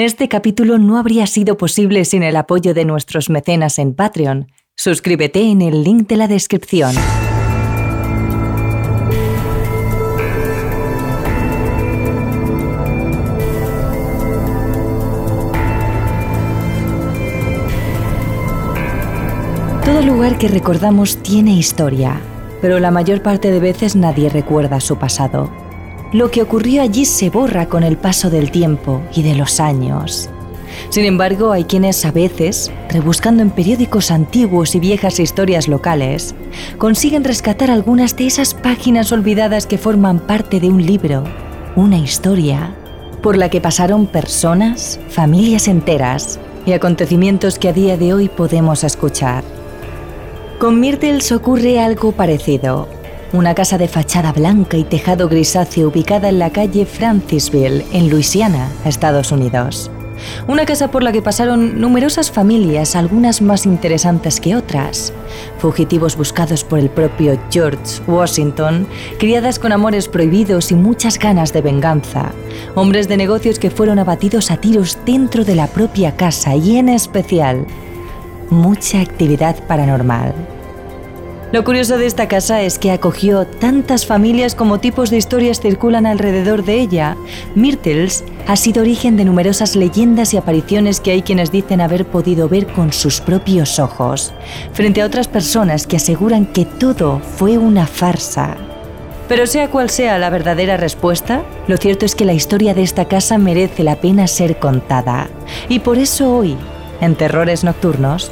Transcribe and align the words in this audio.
Este 0.00 0.28
capítulo 0.28 0.78
no 0.78 0.96
habría 0.96 1.26
sido 1.26 1.58
posible 1.58 2.06
sin 2.06 2.22
el 2.22 2.34
apoyo 2.36 2.72
de 2.72 2.86
nuestros 2.86 3.28
mecenas 3.28 3.78
en 3.78 3.94
Patreon. 3.94 4.50
Suscríbete 4.74 5.42
en 5.42 5.60
el 5.60 5.84
link 5.84 6.08
de 6.08 6.16
la 6.16 6.26
descripción. 6.26 6.94
Todo 19.84 20.00
lugar 20.00 20.38
que 20.38 20.48
recordamos 20.48 21.22
tiene 21.22 21.52
historia, 21.52 22.18
pero 22.62 22.80
la 22.80 22.90
mayor 22.90 23.22
parte 23.22 23.50
de 23.50 23.60
veces 23.60 23.96
nadie 23.96 24.30
recuerda 24.30 24.80
su 24.80 24.96
pasado. 24.96 25.59
Lo 26.12 26.32
que 26.32 26.42
ocurrió 26.42 26.82
allí 26.82 27.04
se 27.04 27.30
borra 27.30 27.66
con 27.66 27.84
el 27.84 27.96
paso 27.96 28.30
del 28.30 28.50
tiempo 28.50 29.00
y 29.14 29.22
de 29.22 29.36
los 29.36 29.60
años. 29.60 30.28
Sin 30.88 31.04
embargo, 31.04 31.52
hay 31.52 31.64
quienes 31.64 32.04
a 32.04 32.10
veces, 32.10 32.72
rebuscando 32.88 33.42
en 33.42 33.50
periódicos 33.50 34.10
antiguos 34.10 34.74
y 34.74 34.80
viejas 34.80 35.20
historias 35.20 35.68
locales, 35.68 36.34
consiguen 36.78 37.22
rescatar 37.22 37.70
algunas 37.70 38.16
de 38.16 38.26
esas 38.26 38.54
páginas 38.54 39.12
olvidadas 39.12 39.66
que 39.66 39.78
forman 39.78 40.18
parte 40.18 40.58
de 40.58 40.68
un 40.68 40.84
libro, 40.84 41.22
una 41.76 41.98
historia, 41.98 42.74
por 43.22 43.36
la 43.36 43.48
que 43.48 43.60
pasaron 43.60 44.06
personas, 44.06 44.98
familias 45.10 45.68
enteras 45.68 46.40
y 46.66 46.72
acontecimientos 46.72 47.56
que 47.56 47.68
a 47.68 47.72
día 47.72 47.96
de 47.96 48.14
hoy 48.14 48.28
podemos 48.28 48.82
escuchar. 48.82 49.44
Con 50.58 50.80
Myrtles 50.80 51.30
ocurre 51.30 51.78
algo 51.78 52.10
parecido 52.10 52.99
una 53.32 53.54
casa 53.54 53.78
de 53.78 53.88
fachada 53.88 54.32
blanca 54.32 54.76
y 54.76 54.84
tejado 54.84 55.28
grisáceo 55.28 55.88
ubicada 55.88 56.28
en 56.28 56.38
la 56.38 56.50
calle 56.50 56.86
Francisville, 56.86 57.86
en 57.92 58.10
Luisiana, 58.10 58.68
Estados 58.84 59.30
Unidos. 59.30 59.90
Una 60.46 60.66
casa 60.66 60.90
por 60.90 61.02
la 61.02 61.12
que 61.12 61.22
pasaron 61.22 61.80
numerosas 61.80 62.30
familias, 62.30 62.94
algunas 62.94 63.40
más 63.40 63.64
interesantes 63.64 64.40
que 64.40 64.54
otras. 64.54 65.12
Fugitivos 65.58 66.16
buscados 66.16 66.62
por 66.64 66.78
el 66.78 66.90
propio 66.90 67.40
George 67.50 68.02
Washington, 68.06 68.86
criadas 69.18 69.58
con 69.58 69.72
amores 69.72 70.08
prohibidos 70.08 70.72
y 70.72 70.74
muchas 70.74 71.18
ganas 71.18 71.52
de 71.52 71.62
venganza. 71.62 72.32
Hombres 72.74 73.08
de 73.08 73.16
negocios 73.16 73.58
que 73.58 73.70
fueron 73.70 73.98
abatidos 73.98 74.50
a 74.50 74.58
tiros 74.58 74.98
dentro 75.06 75.44
de 75.44 75.54
la 75.54 75.68
propia 75.68 76.16
casa 76.16 76.54
y 76.54 76.76
en 76.76 76.90
especial, 76.90 77.66
mucha 78.50 79.00
actividad 79.00 79.56
paranormal. 79.66 80.59
Lo 81.52 81.64
curioso 81.64 81.98
de 81.98 82.06
esta 82.06 82.28
casa 82.28 82.62
es 82.62 82.78
que 82.78 82.92
acogió 82.92 83.44
tantas 83.44 84.06
familias 84.06 84.54
como 84.54 84.78
tipos 84.78 85.10
de 85.10 85.16
historias 85.16 85.60
circulan 85.60 86.06
alrededor 86.06 86.64
de 86.64 86.78
ella. 86.78 87.16
Myrtles 87.56 88.22
ha 88.46 88.54
sido 88.54 88.82
origen 88.82 89.16
de 89.16 89.24
numerosas 89.24 89.74
leyendas 89.74 90.32
y 90.32 90.36
apariciones 90.36 91.00
que 91.00 91.10
hay 91.10 91.22
quienes 91.22 91.50
dicen 91.50 91.80
haber 91.80 92.06
podido 92.06 92.48
ver 92.48 92.68
con 92.68 92.92
sus 92.92 93.20
propios 93.20 93.80
ojos, 93.80 94.32
frente 94.72 95.02
a 95.02 95.06
otras 95.06 95.26
personas 95.26 95.88
que 95.88 95.96
aseguran 95.96 96.46
que 96.46 96.66
todo 96.66 97.18
fue 97.18 97.58
una 97.58 97.88
farsa. 97.88 98.56
Pero 99.26 99.48
sea 99.48 99.70
cual 99.70 99.90
sea 99.90 100.18
la 100.18 100.30
verdadera 100.30 100.76
respuesta, 100.76 101.42
lo 101.66 101.78
cierto 101.78 102.06
es 102.06 102.14
que 102.14 102.24
la 102.24 102.32
historia 102.32 102.74
de 102.74 102.84
esta 102.84 103.06
casa 103.06 103.38
merece 103.38 103.82
la 103.82 103.96
pena 103.96 104.28
ser 104.28 104.60
contada. 104.60 105.28
Y 105.68 105.80
por 105.80 105.98
eso 105.98 106.32
hoy, 106.32 106.56
en 107.00 107.16
Terrores 107.16 107.64
Nocturnos, 107.64 108.30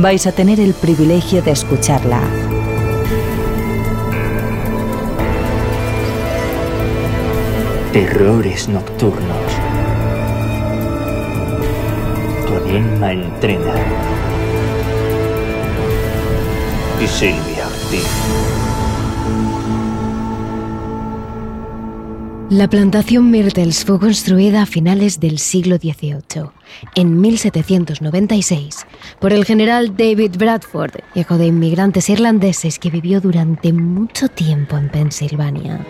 vais 0.00 0.26
a 0.26 0.32
tener 0.32 0.60
el 0.60 0.74
privilegio 0.74 1.42
de 1.42 1.50
escucharla. 1.50 2.20
Terrores 7.92 8.68
Nocturnos. 8.68 9.52
Tu 12.46 12.54
enigma 12.68 13.12
entrena. 13.12 13.74
Y 17.02 17.06
Silvia 17.06 17.66
Ortiz. 17.66 18.57
La 22.50 22.66
plantación 22.66 23.30
Myrtles 23.30 23.84
fue 23.84 24.00
construida 24.00 24.62
a 24.62 24.66
finales 24.66 25.20
del 25.20 25.38
siglo 25.38 25.76
XVIII, 25.76 26.48
en 26.94 27.20
1796, 27.20 28.86
por 29.20 29.34
el 29.34 29.44
general 29.44 29.94
David 29.94 30.36
Bradford, 30.38 30.92
hijo 31.14 31.36
de 31.36 31.44
inmigrantes 31.44 32.08
irlandeses 32.08 32.78
que 32.78 32.88
vivió 32.88 33.20
durante 33.20 33.74
mucho 33.74 34.28
tiempo 34.28 34.78
en 34.78 34.88
Pensilvania. 34.88 35.84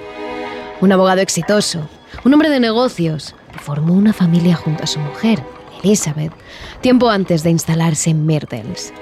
Un 0.81 0.91
abogado 0.91 1.21
exitoso, 1.21 1.89
un 2.25 2.35
hombre 2.35 2.51
de 2.51 2.59
negocios, 2.59 3.37
formó 3.61 3.95
una 3.95 4.13
familia 4.13 4.57
junto 4.57 4.83
a 4.83 4.89
su 4.89 4.99
mujer, 4.99 5.41
Elizabeth, 5.85 6.33
tiempo 6.81 7.09
antes 7.09 7.45
de 7.45 7.51
instalarse 7.51 8.11
en 8.11 8.27
Myrtles. 8.27 8.93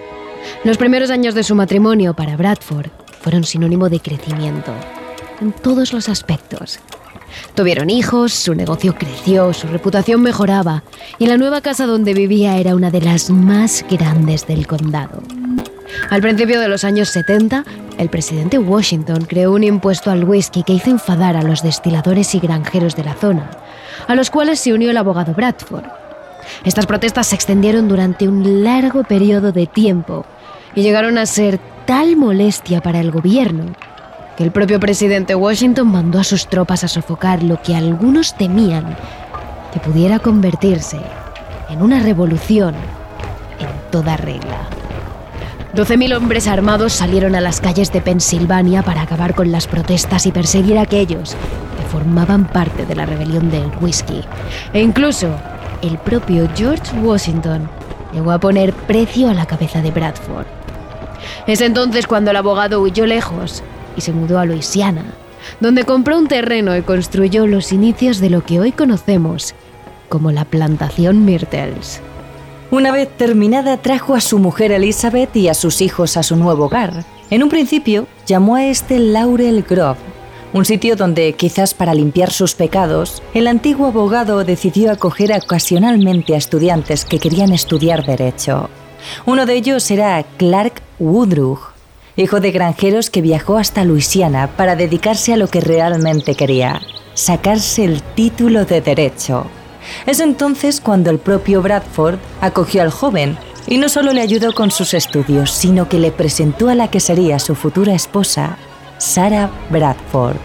Los 0.63 0.77
primeros 0.77 1.09
años 1.09 1.35
de 1.35 1.43
su 1.43 1.55
matrimonio 1.55 2.13
para 2.13 2.37
Bradford 2.37 2.91
fueron 3.23 3.45
sinónimo 3.45 3.89
de 3.89 4.01
crecimiento, 4.01 4.75
en 5.41 5.53
todos 5.53 5.95
los 5.95 6.11
aspectos, 6.11 6.81
Tuvieron 7.55 7.91
hijos, 7.91 8.33
su 8.33 8.55
negocio 8.55 8.95
creció, 8.95 9.53
su 9.53 9.67
reputación 9.67 10.23
mejoraba 10.23 10.83
y 11.19 11.27
la 11.27 11.37
nueva 11.37 11.61
casa 11.61 11.87
donde 11.87 12.15
vivía 12.15 12.59
era 12.59 12.75
una 12.75 12.91
de 12.91 13.01
las 13.01 13.31
más 13.31 13.85
grandes 13.91 14.47
del 14.47 14.67
condado. 14.67 15.23
Al 16.11 16.21
principio 16.21 16.61
de 16.61 16.69
los 16.69 16.85
años 16.85 17.09
70, 17.11 17.65
el 17.99 18.11
presidente 18.11 18.59
Washington 18.59 19.25
creó 19.25 19.53
un 19.53 19.65
impuesto 19.65 20.11
al 20.11 20.25
whisky 20.25 20.63
que 20.63 20.75
hizo 20.75 20.91
enfadar 20.91 21.37
a 21.37 21.43
los 21.43 21.63
destiladores 21.63 22.35
y 22.35 22.41
granjeros 22.41 22.97
de 22.97 23.05
la 23.05 23.15
zona, 23.15 23.51
a 24.07 24.15
los 24.15 24.31
cuales 24.31 24.61
se 24.61 24.73
unió 24.73 24.91
el 24.91 24.97
abogado 24.97 25.33
Bradford. 25.33 25.85
Estas 26.65 26.87
protestas 26.87 27.29
se 27.29 27.35
extendieron 27.35 27.89
durante 27.89 28.29
un 28.29 28.63
largo 28.63 29.03
periodo 29.05 29.53
de 29.53 29.67
tiempo 29.67 30.25
y 30.75 30.83
llegaron 30.83 31.19
a 31.19 31.27
ser 31.27 31.59
tal 31.87 32.17
molestia 32.17 32.81
para 32.81 33.01
el 33.01 33.11
gobierno 33.11 33.73
que 34.37 34.45
el 34.45 34.51
propio 34.51 34.79
presidente 34.79 35.35
Washington 35.35 35.89
mandó 35.89 36.19
a 36.19 36.25
sus 36.25 36.47
tropas 36.47 36.85
a 36.85 36.89
sofocar 36.89 37.43
lo 37.43 37.61
que 37.63 37.75
algunos 37.75 38.35
temían 38.35 38.97
que 39.73 39.81
pudiera 39.81 40.19
convertirse 40.19 41.01
en 41.71 41.83
una 41.83 42.01
revolución 42.01 42.75
en 43.59 43.91
toda 43.91 44.17
regla. 44.17 44.69
12.000 45.75 46.17
hombres 46.17 46.49
armados 46.49 46.93
salieron 46.93 47.35
a 47.35 47.41
las 47.41 47.61
calles 47.61 47.93
de 47.93 48.01
Pensilvania 48.01 48.83
para 48.83 49.03
acabar 49.03 49.35
con 49.35 49.53
las 49.53 49.67
protestas 49.67 50.27
y 50.27 50.33
perseguir 50.33 50.79
a 50.79 50.83
aquellos 50.83 51.35
que 51.77 51.89
formaban 51.91 52.47
parte 52.47 52.87
de 52.87 52.95
la 52.95 53.05
rebelión 53.05 53.51
del 53.51 53.71
whisky. 53.81 54.23
E 54.73 54.81
incluso 54.81 55.29
el 55.83 55.99
propio 55.99 56.49
George 56.55 56.97
Washington 57.03 57.69
llegó 58.13 58.33
a 58.33 58.41
poner 58.41 58.73
precio 58.73 59.29
a 59.29 59.35
la 59.35 59.47
cabeza 59.47 59.83
de 59.83 59.91
Bradford. 59.91 60.47
Es 61.47 61.61
entonces 61.61 62.07
cuando 62.07 62.31
el 62.31 62.37
abogado 62.37 62.81
huyó 62.81 63.07
lejos 63.07 63.63
y 63.97 64.01
se 64.01 64.13
mudó 64.13 64.39
a 64.39 64.45
Luisiana, 64.45 65.05
donde 65.61 65.85
compró 65.85 66.19
un 66.19 66.29
terreno 66.29 66.77
y 66.77 66.83
construyó 66.83 67.47
los 67.47 67.73
inicios 67.73 68.21
de 68.21 68.31
lo 68.31 68.45
que 68.45 68.61
hoy 68.61 68.73
conocemos 68.73 69.55
como 70.09 70.31
la 70.33 70.45
plantación 70.45 71.25
Myrtles. 71.25 72.01
Una 72.71 72.91
vez 72.91 73.09
terminada, 73.17 73.77
trajo 73.77 74.15
a 74.15 74.21
su 74.21 74.39
mujer 74.39 74.73
Elizabeth 74.73 75.35
y 75.37 75.49
a 75.49 75.55
sus 75.55 75.81
hijos 75.81 76.17
a 76.17 76.23
su 76.23 76.37
nuevo 76.37 76.67
hogar. 76.67 77.05
En 77.31 77.43
un 77.43 77.49
principio, 77.49 78.07
llamó 78.27 78.57
a 78.57 78.67
este 78.67 78.99
Laurel 78.99 79.63
Grove, 79.63 79.99
un 80.53 80.65
sitio 80.65 80.97
donde, 80.97 81.35
quizás 81.35 81.75
para 81.75 81.93
limpiar 81.93 82.33
sus 82.33 82.55
pecados, 82.55 83.23
el 83.35 83.47
antiguo 83.47 83.89
abogado 83.89 84.43
decidió 84.43 84.91
acoger 84.91 85.33
ocasionalmente 85.33 86.35
a 86.35 86.39
estudiantes 86.39 87.05
que 87.05 87.19
querían 87.19 87.53
estudiar 87.53 88.07
derecho. 88.07 88.71
Uno 89.27 89.45
de 89.45 89.55
ellos 89.55 89.91
era 89.91 90.25
Clark 90.39 90.81
Woodruff, 90.99 91.61
hijo 92.17 92.41
de 92.41 92.51
granjeros 92.51 93.11
que 93.11 93.21
viajó 93.23 93.59
hasta 93.59 93.85
Luisiana 93.85 94.49
para 94.57 94.77
dedicarse 94.77 95.35
a 95.35 95.37
lo 95.37 95.49
que 95.49 95.61
realmente 95.61 96.35
quería, 96.35 96.81
sacarse 97.15 97.85
el 97.85 98.03
título 98.03 98.65
de 98.65 98.81
derecho. 98.81 99.47
Es 100.07 100.21
entonces 100.21 100.81
cuando 100.81 101.11
el 101.11 101.19
propio 101.19 101.63
Bradford 101.63 102.19
acogió 102.41 102.83
al 102.83 102.91
joven 102.91 103.37
y 103.67 103.79
no 103.79 103.89
solo 103.89 104.13
le 104.13 104.21
ayudó 104.21 104.53
con 104.53 104.71
sus 104.71 104.95
estudios, 104.95 105.51
sino 105.51 105.89
que 105.89 105.99
le 105.99 106.11
presentó 106.11 106.69
a 106.69 106.75
la 106.75 106.89
que 106.89 107.01
sería 107.01 107.39
su 107.39 107.55
futura 107.55 107.95
esposa, 107.95 108.57
Sarah 108.99 109.51
Bradford. 109.71 110.37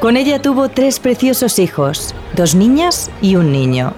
Con 0.00 0.16
ella 0.16 0.40
tuvo 0.40 0.68
tres 0.68 1.00
preciosos 1.00 1.58
hijos, 1.58 2.14
dos 2.34 2.54
niñas 2.54 3.10
y 3.22 3.36
un 3.36 3.50
niño. 3.50 3.94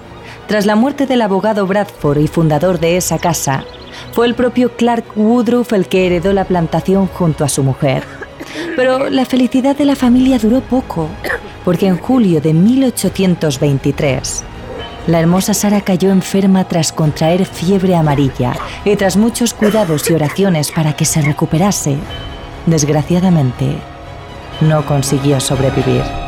Tras 0.49 0.65
la 0.65 0.75
muerte 0.75 1.05
del 1.05 1.21
abogado 1.21 1.67
Bradford 1.67 2.17
y 2.17 2.27
fundador 2.27 2.79
de 2.79 2.97
esa 2.97 3.19
casa, 3.19 3.65
fue 4.13 4.25
el 4.25 4.33
propio 4.33 4.75
Clark 4.75 5.05
Woodruff 5.15 5.73
el 5.73 5.87
que 5.87 6.07
heredó 6.07 6.33
la 6.33 6.45
plantación 6.45 7.05
junto 7.05 7.43
a 7.43 7.49
su 7.49 7.63
mujer. 7.63 8.03
Pero 8.75 9.11
la 9.11 9.25
felicidad 9.25 9.75
de 9.75 9.85
la 9.85 9.95
familia 9.95 10.39
duró 10.39 10.61
poco, 10.61 11.07
porque 11.63 11.85
en 11.85 11.99
julio 11.99 12.41
de 12.41 12.55
1823, 12.55 14.43
la 15.05 15.19
hermosa 15.19 15.53
Sara 15.53 15.81
cayó 15.81 16.09
enferma 16.09 16.63
tras 16.63 16.91
contraer 16.91 17.45
fiebre 17.45 17.95
amarilla 17.95 18.53
y 18.85 18.95
tras 18.95 19.17
muchos 19.17 19.53
cuidados 19.53 20.09
y 20.09 20.13
oraciones 20.13 20.71
para 20.71 20.93
que 20.93 21.05
se 21.05 21.21
recuperase, 21.21 21.95
desgraciadamente, 22.65 23.75
no 24.61 24.83
consiguió 24.83 25.39
sobrevivir. 25.39 26.18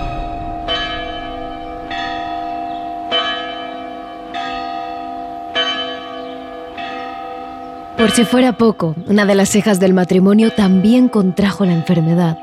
Por 8.01 8.09
si 8.09 8.25
fuera 8.25 8.57
poco, 8.57 8.95
una 9.05 9.27
de 9.27 9.35
las 9.35 9.55
hijas 9.55 9.79
del 9.79 9.93
matrimonio 9.93 10.49
también 10.49 11.07
contrajo 11.07 11.65
la 11.65 11.73
enfermedad 11.73 12.35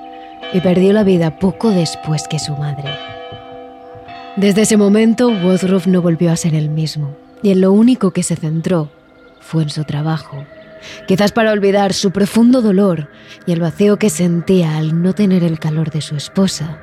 y 0.52 0.60
perdió 0.60 0.92
la 0.92 1.02
vida 1.02 1.40
poco 1.40 1.70
después 1.70 2.28
que 2.28 2.38
su 2.38 2.52
madre. 2.52 2.88
Desde 4.36 4.62
ese 4.62 4.76
momento, 4.76 5.26
Woodruff 5.26 5.88
no 5.88 6.00
volvió 6.00 6.30
a 6.30 6.36
ser 6.36 6.54
el 6.54 6.70
mismo, 6.70 7.16
y 7.42 7.50
en 7.50 7.60
lo 7.60 7.72
único 7.72 8.12
que 8.12 8.22
se 8.22 8.36
centró 8.36 8.88
fue 9.40 9.64
en 9.64 9.70
su 9.70 9.82
trabajo, 9.82 10.44
quizás 11.08 11.32
para 11.32 11.50
olvidar 11.50 11.92
su 11.92 12.12
profundo 12.12 12.62
dolor 12.62 13.08
y 13.44 13.50
el 13.50 13.58
vacío 13.58 13.98
que 13.98 14.10
sentía 14.10 14.76
al 14.76 15.02
no 15.02 15.12
tener 15.12 15.42
el 15.42 15.58
calor 15.58 15.90
de 15.90 16.02
su 16.02 16.14
esposa 16.14 16.78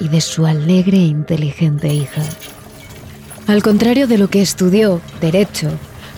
y 0.00 0.08
de 0.08 0.20
su 0.20 0.44
alegre 0.44 0.98
e 0.98 1.06
inteligente 1.06 1.94
hija. 1.94 2.20
Al 3.46 3.62
contrario 3.62 4.06
de 4.06 4.18
lo 4.18 4.28
que 4.28 4.42
estudió, 4.42 5.00
derecho, 5.22 5.70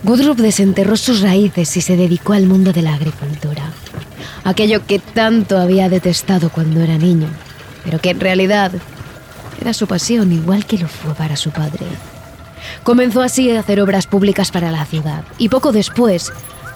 Woodruff 0.03 0.39
desenterró 0.39 0.97
sus 0.97 1.21
raíces 1.21 1.77
y 1.77 1.81
se 1.81 1.97
dedicó 1.97 2.33
al 2.33 2.47
mundo 2.47 2.73
de 2.73 2.83
la 2.83 2.95
agricultura. 2.95 3.71
Aquello 4.45 4.87
que 4.87 4.99
tanto 4.99 5.59
había 5.59 5.91
detestado 5.91 6.49
cuando 6.49 6.81
era 6.81 6.97
niño, 6.97 7.29
pero 7.85 7.99
que 8.01 8.11
en 8.11 8.21
realidad 8.21 8.73
era 9.61 9.75
su 9.75 9.87
pasión 9.87 10.33
igual 10.33 10.65
que 10.65 10.79
lo 10.79 10.89
fue 10.89 11.15
para 11.15 11.37
su 11.37 11.51
padre. 11.51 11.85
Comenzó 12.83 13.21
así 13.21 13.51
a 13.51 13.61
hacer 13.61 13.81
obras 13.81 14.07
públicas 14.07 14.51
para 14.51 14.71
la 14.71 14.87
ciudad 14.87 15.25
y 15.37 15.51
poco 15.51 15.71
después 15.71 16.33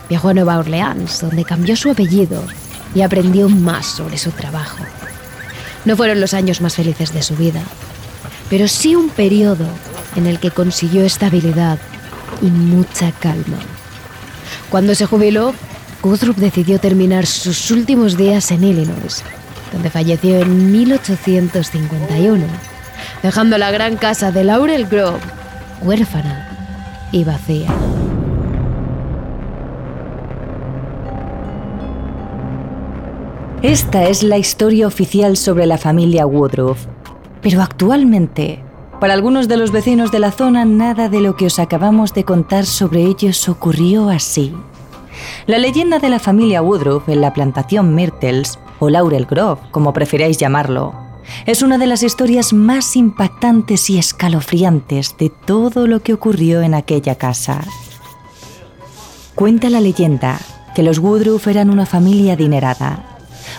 viajó 0.08 0.28
a 0.28 0.34
Nueva 0.34 0.58
Orleans, 0.58 1.20
donde 1.20 1.44
cambió 1.44 1.76
su 1.76 1.90
apellido 1.90 2.44
y 2.94 3.00
aprendió 3.00 3.48
más 3.48 3.86
sobre 3.86 4.18
su 4.18 4.32
trabajo. 4.32 4.84
No 5.86 5.96
fueron 5.96 6.20
los 6.20 6.34
años 6.34 6.60
más 6.60 6.74
felices 6.74 7.12
de 7.14 7.22
su 7.22 7.36
vida, 7.36 7.62
pero 8.50 8.68
sí 8.68 8.94
un 8.94 9.08
periodo 9.08 9.66
en 10.14 10.26
el 10.26 10.38
que 10.38 10.50
consiguió 10.50 11.04
estabilidad 11.04 11.78
y 12.42 12.46
mucha 12.46 13.12
calma. 13.12 13.58
Cuando 14.70 14.94
se 14.94 15.06
jubiló, 15.06 15.54
Guthrup 16.02 16.36
decidió 16.36 16.78
terminar 16.78 17.26
sus 17.26 17.70
últimos 17.70 18.16
días 18.16 18.50
en 18.50 18.64
Illinois, 18.64 19.22
donde 19.72 19.90
falleció 19.90 20.38
en 20.40 20.72
1851, 20.72 22.44
dejando 23.22 23.58
la 23.58 23.70
gran 23.70 23.96
casa 23.96 24.32
de 24.32 24.44
Laurel 24.44 24.86
Grove 24.86 25.20
huérfana 25.82 26.48
y 27.12 27.24
vacía. 27.24 27.68
Esta 33.62 34.04
es 34.08 34.22
la 34.22 34.36
historia 34.36 34.86
oficial 34.86 35.36
sobre 35.36 35.66
la 35.66 35.78
familia 35.78 36.26
Woodruff, 36.26 36.86
pero 37.40 37.62
actualmente 37.62 38.63
para 39.04 39.12
algunos 39.12 39.48
de 39.48 39.58
los 39.58 39.70
vecinos 39.70 40.10
de 40.12 40.18
la 40.18 40.32
zona, 40.32 40.64
nada 40.64 41.10
de 41.10 41.20
lo 41.20 41.36
que 41.36 41.44
os 41.44 41.58
acabamos 41.58 42.14
de 42.14 42.24
contar 42.24 42.64
sobre 42.64 43.02
ellos 43.02 43.50
ocurrió 43.50 44.08
así. 44.08 44.54
La 45.46 45.58
leyenda 45.58 45.98
de 45.98 46.08
la 46.08 46.18
familia 46.18 46.62
Woodruff 46.62 47.10
en 47.10 47.20
la 47.20 47.34
plantación 47.34 47.94
Myrtles, 47.94 48.58
o 48.78 48.88
Laurel 48.88 49.26
Grove, 49.26 49.60
como 49.72 49.92
preferáis 49.92 50.38
llamarlo, 50.38 50.94
es 51.44 51.60
una 51.60 51.76
de 51.76 51.86
las 51.86 52.02
historias 52.02 52.54
más 52.54 52.96
impactantes 52.96 53.90
y 53.90 53.98
escalofriantes 53.98 55.18
de 55.18 55.28
todo 55.28 55.86
lo 55.86 56.00
que 56.00 56.14
ocurrió 56.14 56.62
en 56.62 56.72
aquella 56.72 57.16
casa. 57.16 57.60
Cuenta 59.34 59.68
la 59.68 59.82
leyenda 59.82 60.40
que 60.74 60.82
los 60.82 60.98
Woodruff 60.98 61.46
eran 61.46 61.68
una 61.68 61.84
familia 61.84 62.32
adinerada, 62.32 63.13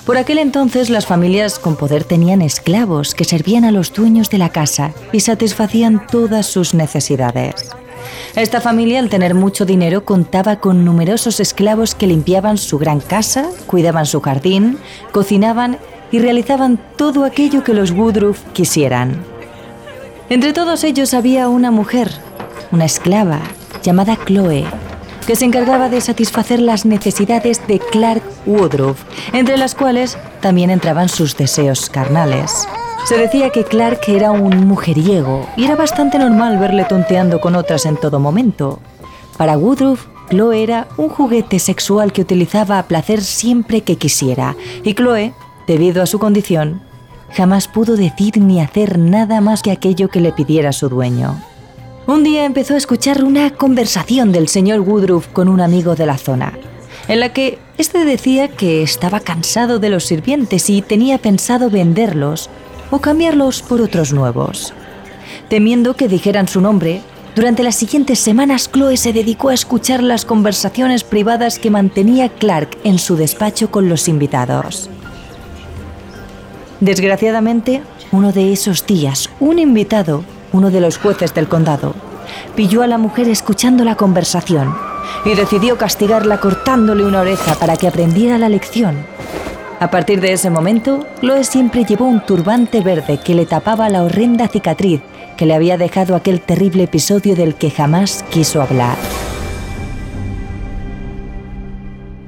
por 0.06 0.18
aquel 0.18 0.38
entonces 0.38 0.90
las 0.90 1.06
familias 1.06 1.60
con 1.60 1.76
poder 1.76 2.04
tenían 2.04 2.42
esclavos 2.42 3.16
que 3.16 3.26
servían 3.26 3.66
a 3.66 3.72
los 3.72 3.92
dueños 3.92 4.30
de 4.30 4.38
la 4.38 4.50
casa 4.50 4.94
y 5.12 5.22
satisfacían 5.22 6.06
todas 6.08 6.46
sus 6.46 6.74
necesidades. 6.74 7.76
Esta 8.36 8.62
familia, 8.62 9.00
al 9.00 9.10
tener 9.10 9.34
mucho 9.34 9.66
dinero, 9.66 10.06
contaba 10.06 10.58
con 10.58 10.86
numerosos 10.86 11.40
esclavos 11.40 11.96
que 11.96 12.08
limpiaban 12.08 12.58
su 12.58 12.78
gran 12.78 13.00
casa, 13.00 13.50
cuidaban 13.66 14.06
su 14.06 14.22
jardín, 14.22 14.78
cocinaban 15.12 15.80
y 16.12 16.20
realizaban 16.20 16.80
todo 16.98 17.26
aquello 17.26 17.64
que 17.64 17.74
los 17.74 17.92
Woodruff 17.92 18.42
quisieran. 18.54 19.24
Entre 20.30 20.54
todos 20.54 20.84
ellos 20.84 21.14
había 21.14 21.50
una 21.50 21.72
mujer, 21.72 22.12
una 22.72 22.86
esclava, 22.86 23.40
llamada 23.84 24.18
Chloe, 24.26 24.66
que 25.26 25.36
se 25.36 25.46
encargaba 25.46 25.90
de 25.90 26.02
satisfacer 26.02 26.60
las 26.60 26.86
necesidades 26.86 27.66
de 27.68 27.80
Clark 27.80 28.22
Woodruff, 28.46 29.04
entre 29.34 29.58
las 29.58 29.76
cuales 29.76 30.18
también 30.42 30.70
entraban 30.70 31.10
sus 31.10 31.36
deseos 31.36 31.90
carnales. 31.90 32.68
Se 33.06 33.18
decía 33.18 33.50
que 33.50 33.64
Clark 33.64 34.02
era 34.08 34.32
un 34.32 34.68
mujeriego 34.68 35.48
y 35.58 35.66
era 35.66 35.76
bastante 35.76 36.18
normal 36.18 36.58
verle 36.58 36.86
tonteando 36.86 37.40
con 37.40 37.56
otras 37.56 37.86
en 37.86 37.98
todo 37.98 38.20
momento. 38.20 38.80
Para 39.38 39.58
Woodruff, 39.58 40.08
Chloe 40.30 40.64
era 40.64 40.88
un 40.98 41.10
juguete 41.10 41.60
sexual 41.60 42.12
que 42.12 42.22
utilizaba 42.22 42.80
a 42.80 42.88
placer 42.88 43.22
siempre 43.22 43.82
que 43.82 43.98
quisiera, 43.98 44.56
y 44.84 44.96
Chloe, 44.96 45.34
debido 45.68 46.02
a 46.02 46.08
su 46.08 46.18
condición, 46.18 46.82
jamás 47.32 47.68
pudo 47.68 47.96
decir 47.96 48.38
ni 48.40 48.60
hacer 48.60 48.98
nada 48.98 49.42
más 49.42 49.62
que 49.62 49.72
aquello 49.72 50.08
que 50.08 50.22
le 50.22 50.32
pidiera 50.32 50.72
su 50.74 50.90
dueño. 50.90 51.40
Un 52.08 52.24
día 52.24 52.46
empezó 52.46 52.76
a 52.76 52.78
escuchar 52.78 53.24
una 53.24 53.50
conversación 53.50 54.32
del 54.32 54.48
señor 54.48 54.82
Woodruff 54.82 55.28
con 55.30 55.50
un 55.50 55.60
amigo 55.60 55.96
de 55.96 56.06
la 56.06 56.20
zona, 56.20 56.54
en 57.08 57.20
la 57.20 57.34
que 57.34 57.58
éste 57.80 58.06
decía 58.06 58.48
que 58.48 58.84
estaba 58.84 59.20
cansado 59.20 59.80
de 59.80 59.90
los 59.90 60.06
sirvientes 60.06 60.70
y 60.70 60.84
tenía 60.84 61.18
pensado 61.18 61.72
venderlos 61.72 62.52
o 62.92 63.00
cambiarlos 63.00 63.64
por 63.64 63.82
otros 63.82 64.14
nuevos. 64.14 64.72
Temiendo 65.50 65.96
que 65.96 66.08
dijeran 66.08 66.48
su 66.48 66.62
nombre, 66.62 67.02
durante 67.36 67.64
las 67.64 67.76
siguientes 67.76 68.20
semanas 68.20 68.70
Chloe 68.72 68.98
se 68.98 69.12
dedicó 69.12 69.50
a 69.50 69.56
escuchar 69.56 70.04
las 70.04 70.26
conversaciones 70.26 71.04
privadas 71.04 71.58
que 71.58 71.72
mantenía 71.72 72.30
Clark 72.30 72.78
en 72.84 73.00
su 73.00 73.16
despacho 73.16 73.72
con 73.72 73.90
los 73.90 74.08
invitados. 74.08 74.92
Desgraciadamente, 76.82 77.82
uno 78.12 78.32
de 78.32 78.54
esos 78.54 78.86
días, 78.86 79.28
un 79.40 79.58
invitado 79.58 80.24
uno 80.52 80.72
de 80.72 80.82
los 80.82 80.98
jueces 80.98 81.34
del 81.34 81.48
condado, 81.48 81.94
pilló 82.56 82.82
a 82.82 82.88
la 82.88 82.98
mujer 82.98 83.28
escuchando 83.28 83.84
la 83.84 83.96
conversación 83.96 84.76
y 85.26 85.36
decidió 85.36 85.78
castigarla 85.78 86.40
cortándole 86.40 87.06
una 87.06 87.22
oreja 87.22 87.56
para 87.56 87.78
que 87.78 87.88
aprendiera 87.88 88.38
la 88.38 88.50
lección. 88.50 89.06
A 89.80 89.92
partir 89.92 90.22
de 90.22 90.34
ese 90.34 90.50
momento, 90.50 91.06
Chloe 91.20 91.44
siempre 91.44 91.84
llevó 91.84 92.06
un 92.06 92.26
turbante 92.26 92.82
verde 92.82 93.20
que 93.24 93.36
le 93.36 93.46
tapaba 93.46 93.90
la 93.90 94.04
horrenda 94.04 94.48
cicatriz 94.48 95.02
que 95.38 95.46
le 95.46 95.54
había 95.54 95.78
dejado 95.78 96.16
aquel 96.16 96.40
terrible 96.40 96.84
episodio 96.84 97.36
del 97.36 97.56
que 97.56 97.70
jamás 97.70 98.24
quiso 98.30 98.62
hablar. 98.62 98.98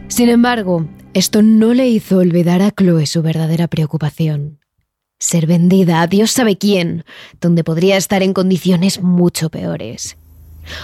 Sin 0.10 0.30
embargo, 0.30 0.86
esto 1.14 1.42
no 1.42 1.74
le 1.74 1.88
hizo 1.88 2.18
olvidar 2.18 2.62
a 2.62 2.72
Chloe 2.72 3.06
su 3.06 3.22
verdadera 3.22 3.68
preocupación 3.68 4.60
ser 5.20 5.48
vendida 5.48 6.02
a 6.02 6.08
Dios 6.08 6.32
sabe 6.32 6.58
quién, 6.58 7.04
donde 7.42 7.64
podría 7.64 7.98
estar 7.98 8.22
en 8.22 8.34
condiciones 8.34 9.02
mucho 9.02 9.50
peores. 9.50 10.16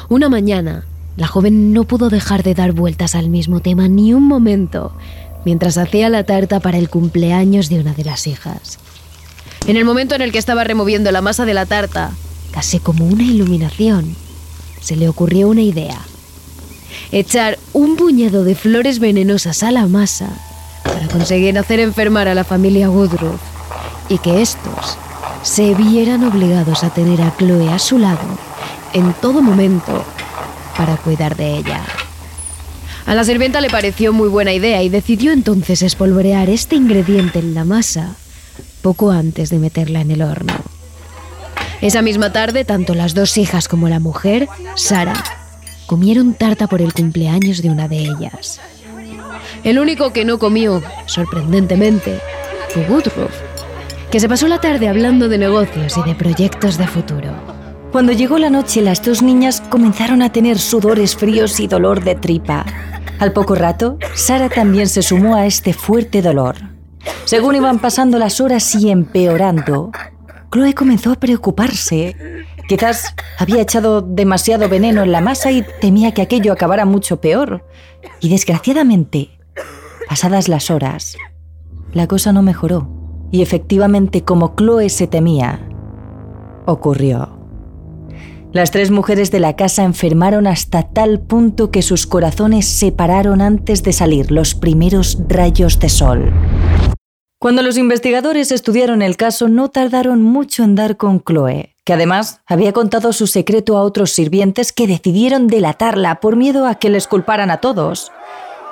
Una 0.09 0.27
mañana, 0.27 0.85
la 1.17 1.27
joven 1.27 1.71
no 1.71 1.83
pudo 1.83 2.09
dejar 2.09 2.41
de 2.41 2.55
dar 2.55 2.71
vueltas 2.71 3.13
al 3.13 3.29
mismo 3.29 3.59
tema 3.59 3.87
ni 3.87 4.13
un 4.13 4.23
momento 4.23 4.91
mientras 5.45 5.77
hacía 5.77 6.09
la 6.09 6.23
tarta 6.23 6.59
para 6.59 6.77
el 6.77 6.89
cumpleaños 6.89 7.69
de 7.69 7.79
una 7.79 7.93
de 7.93 8.05
las 8.05 8.25
hijas. 8.25 8.79
En 9.67 9.77
el 9.77 9.85
momento 9.85 10.15
en 10.15 10.21
el 10.21 10.31
que 10.31 10.39
estaba 10.39 10.63
removiendo 10.63 11.11
la 11.11 11.21
masa 11.21 11.45
de 11.45 11.53
la 11.53 11.65
tarta, 11.65 12.11
casi 12.51 12.79
como 12.79 13.05
una 13.05 13.23
iluminación, 13.23 14.15
se 14.81 14.95
le 14.95 15.09
ocurrió 15.09 15.49
una 15.49 15.61
idea. 15.61 15.99
Echar 17.11 17.59
un 17.73 17.97
puñado 17.97 18.43
de 18.45 18.55
flores 18.55 18.99
venenosas 18.99 19.61
a 19.61 19.71
la 19.71 19.85
masa 19.87 20.29
para 20.83 21.07
conseguir 21.07 21.57
hacer 21.59 21.79
enfermar 21.79 22.27
a 22.27 22.35
la 22.35 22.43
familia 22.43 22.89
Woodruff 22.89 23.52
y 24.09 24.17
que 24.17 24.41
estos 24.41 24.97
se 25.43 25.73
vieran 25.73 26.23
obligados 26.23 26.83
a 26.83 26.89
tener 26.89 27.21
a 27.21 27.35
Chloe 27.37 27.69
a 27.69 27.79
su 27.79 27.97
lado 27.97 28.19
en 28.93 29.13
todo 29.13 29.41
momento 29.41 30.05
para 30.77 30.97
cuidar 30.97 31.35
de 31.35 31.57
ella. 31.57 31.81
A 33.05 33.15
la 33.15 33.23
sirvienta 33.23 33.59
le 33.59 33.69
pareció 33.69 34.13
muy 34.13 34.29
buena 34.29 34.53
idea 34.53 34.81
y 34.81 34.89
decidió 34.89 35.33
entonces 35.33 35.81
espolvorear 35.81 36.49
este 36.49 36.75
ingrediente 36.75 37.39
en 37.39 37.53
la 37.53 37.65
masa 37.65 38.15
poco 38.81 39.11
antes 39.11 39.49
de 39.49 39.59
meterla 39.59 40.01
en 40.01 40.11
el 40.11 40.21
horno. 40.21 40.53
Esa 41.81 42.01
misma 42.01 42.31
tarde, 42.31 42.63
tanto 42.63 42.95
las 42.95 43.13
dos 43.13 43.37
hijas 43.37 43.67
como 43.67 43.89
la 43.89 43.99
mujer, 43.99 44.47
Sara, 44.75 45.21
comieron 45.85 46.33
tarta 46.33 46.67
por 46.67 46.81
el 46.81 46.93
cumpleaños 46.93 47.61
de 47.61 47.69
una 47.69 47.89
de 47.89 47.97
ellas. 47.97 48.61
El 49.65 49.79
único 49.79 50.13
que 50.13 50.23
no 50.23 50.39
comió, 50.39 50.81
sorprendentemente, 51.07 52.21
fue 52.69 52.85
Woodruff, 52.89 53.33
que 54.13 54.19
se 54.19 54.29
pasó 54.29 54.47
la 54.47 54.61
tarde 54.61 54.87
hablando 54.87 55.27
de 55.27 55.39
negocios 55.39 55.97
y 55.97 56.03
de 56.03 56.13
proyectos 56.13 56.77
de 56.77 56.85
futuro. 56.85 57.31
Cuando 57.91 58.11
llegó 58.11 58.37
la 58.37 58.51
noche, 58.51 58.79
las 58.83 59.01
dos 59.01 59.23
niñas 59.23 59.59
comenzaron 59.71 60.21
a 60.21 60.31
tener 60.31 60.59
sudores 60.59 61.15
fríos 61.15 61.59
y 61.59 61.65
dolor 61.65 62.03
de 62.03 62.13
tripa. 62.13 62.63
Al 63.17 63.33
poco 63.33 63.55
rato, 63.55 63.97
Sara 64.13 64.49
también 64.49 64.87
se 64.87 65.01
sumó 65.01 65.33
a 65.33 65.47
este 65.47 65.73
fuerte 65.73 66.21
dolor. 66.21 66.57
Según 67.25 67.55
iban 67.55 67.79
pasando 67.79 68.19
las 68.19 68.39
horas 68.39 68.75
y 68.75 68.91
empeorando, 68.91 69.91
Chloe 70.51 70.75
comenzó 70.75 71.13
a 71.13 71.15
preocuparse 71.15 72.15
Quizás 72.69 73.15
había 73.39 73.63
echado 73.63 74.01
demasiado 74.01 74.69
veneno 74.69 75.01
en 75.01 75.11
la 75.11 75.21
masa 75.21 75.49
y 75.51 75.65
temía 75.81 76.11
que 76.11 76.21
aquello 76.21 76.53
acabara 76.53 76.85
mucho 76.85 77.19
peor. 77.19 77.67
Y 78.19 78.29
desgraciadamente, 78.29 79.31
pasadas 80.07 80.49
las 80.49 80.69
horas, 80.69 81.17
la 81.93 82.05
cosa 82.05 82.31
no 82.31 82.43
mejoró. 82.43 83.02
Y 83.33 83.41
efectivamente, 83.41 84.23
como 84.23 84.53
Chloe 84.55 84.89
se 84.89 85.07
temía, 85.07 85.67
ocurrió. 86.67 87.35
Las 88.51 88.69
tres 88.69 88.91
mujeres 88.91 89.31
de 89.31 89.39
la 89.39 89.55
casa 89.55 89.83
enfermaron 89.83 90.45
hasta 90.45 90.83
tal 90.83 91.19
punto 91.19 91.71
que 91.71 91.81
sus 91.81 92.05
corazones 92.05 92.67
se 92.67 92.91
pararon 92.91 93.41
antes 93.41 93.81
de 93.81 93.91
salir 93.91 94.29
los 94.29 94.53
primeros 94.53 95.17
rayos 95.27 95.79
de 95.79 95.89
sol. 95.89 96.31
Cuando 97.39 97.63
los 97.63 97.79
investigadores 97.79 98.51
estudiaron 98.51 99.01
el 99.01 99.17
caso 99.17 99.47
no 99.47 99.69
tardaron 99.69 100.21
mucho 100.21 100.63
en 100.63 100.75
dar 100.75 100.95
con 100.95 101.19
Chloe, 101.19 101.75
que 101.85 101.93
además 101.93 102.41
había 102.45 102.71
contado 102.71 103.13
su 103.13 103.25
secreto 103.25 103.79
a 103.79 103.81
otros 103.81 104.11
sirvientes 104.11 104.71
que 104.71 104.85
decidieron 104.85 105.47
delatarla 105.47 106.19
por 106.19 106.35
miedo 106.35 106.67
a 106.67 106.75
que 106.75 106.91
les 106.91 107.07
culparan 107.07 107.49
a 107.49 107.57
todos. 107.57 108.11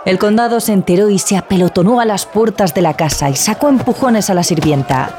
El 0.03 0.17
condado 0.17 0.59
se 0.59 0.73
enteró 0.73 1.11
y 1.11 1.19
se 1.19 1.37
apelotonó 1.37 1.99
a 1.99 2.05
las 2.05 2.25
puertas 2.25 2.73
de 2.73 2.81
la 2.81 2.95
casa 2.95 3.29
y 3.29 3.35
sacó 3.35 3.69
empujones 3.69 4.31
a 4.31 4.33
la 4.33 4.41
sirvienta. 4.41 5.15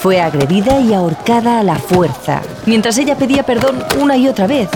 Fue 0.00 0.20
agredida 0.20 0.80
y 0.80 0.92
ahorcada 0.92 1.60
a 1.60 1.62
la 1.62 1.76
fuerza, 1.76 2.42
mientras 2.66 2.98
ella 2.98 3.16
pedía 3.16 3.42
perdón 3.44 3.82
una 3.98 4.18
y 4.18 4.28
otra 4.28 4.46
vez. 4.46 4.68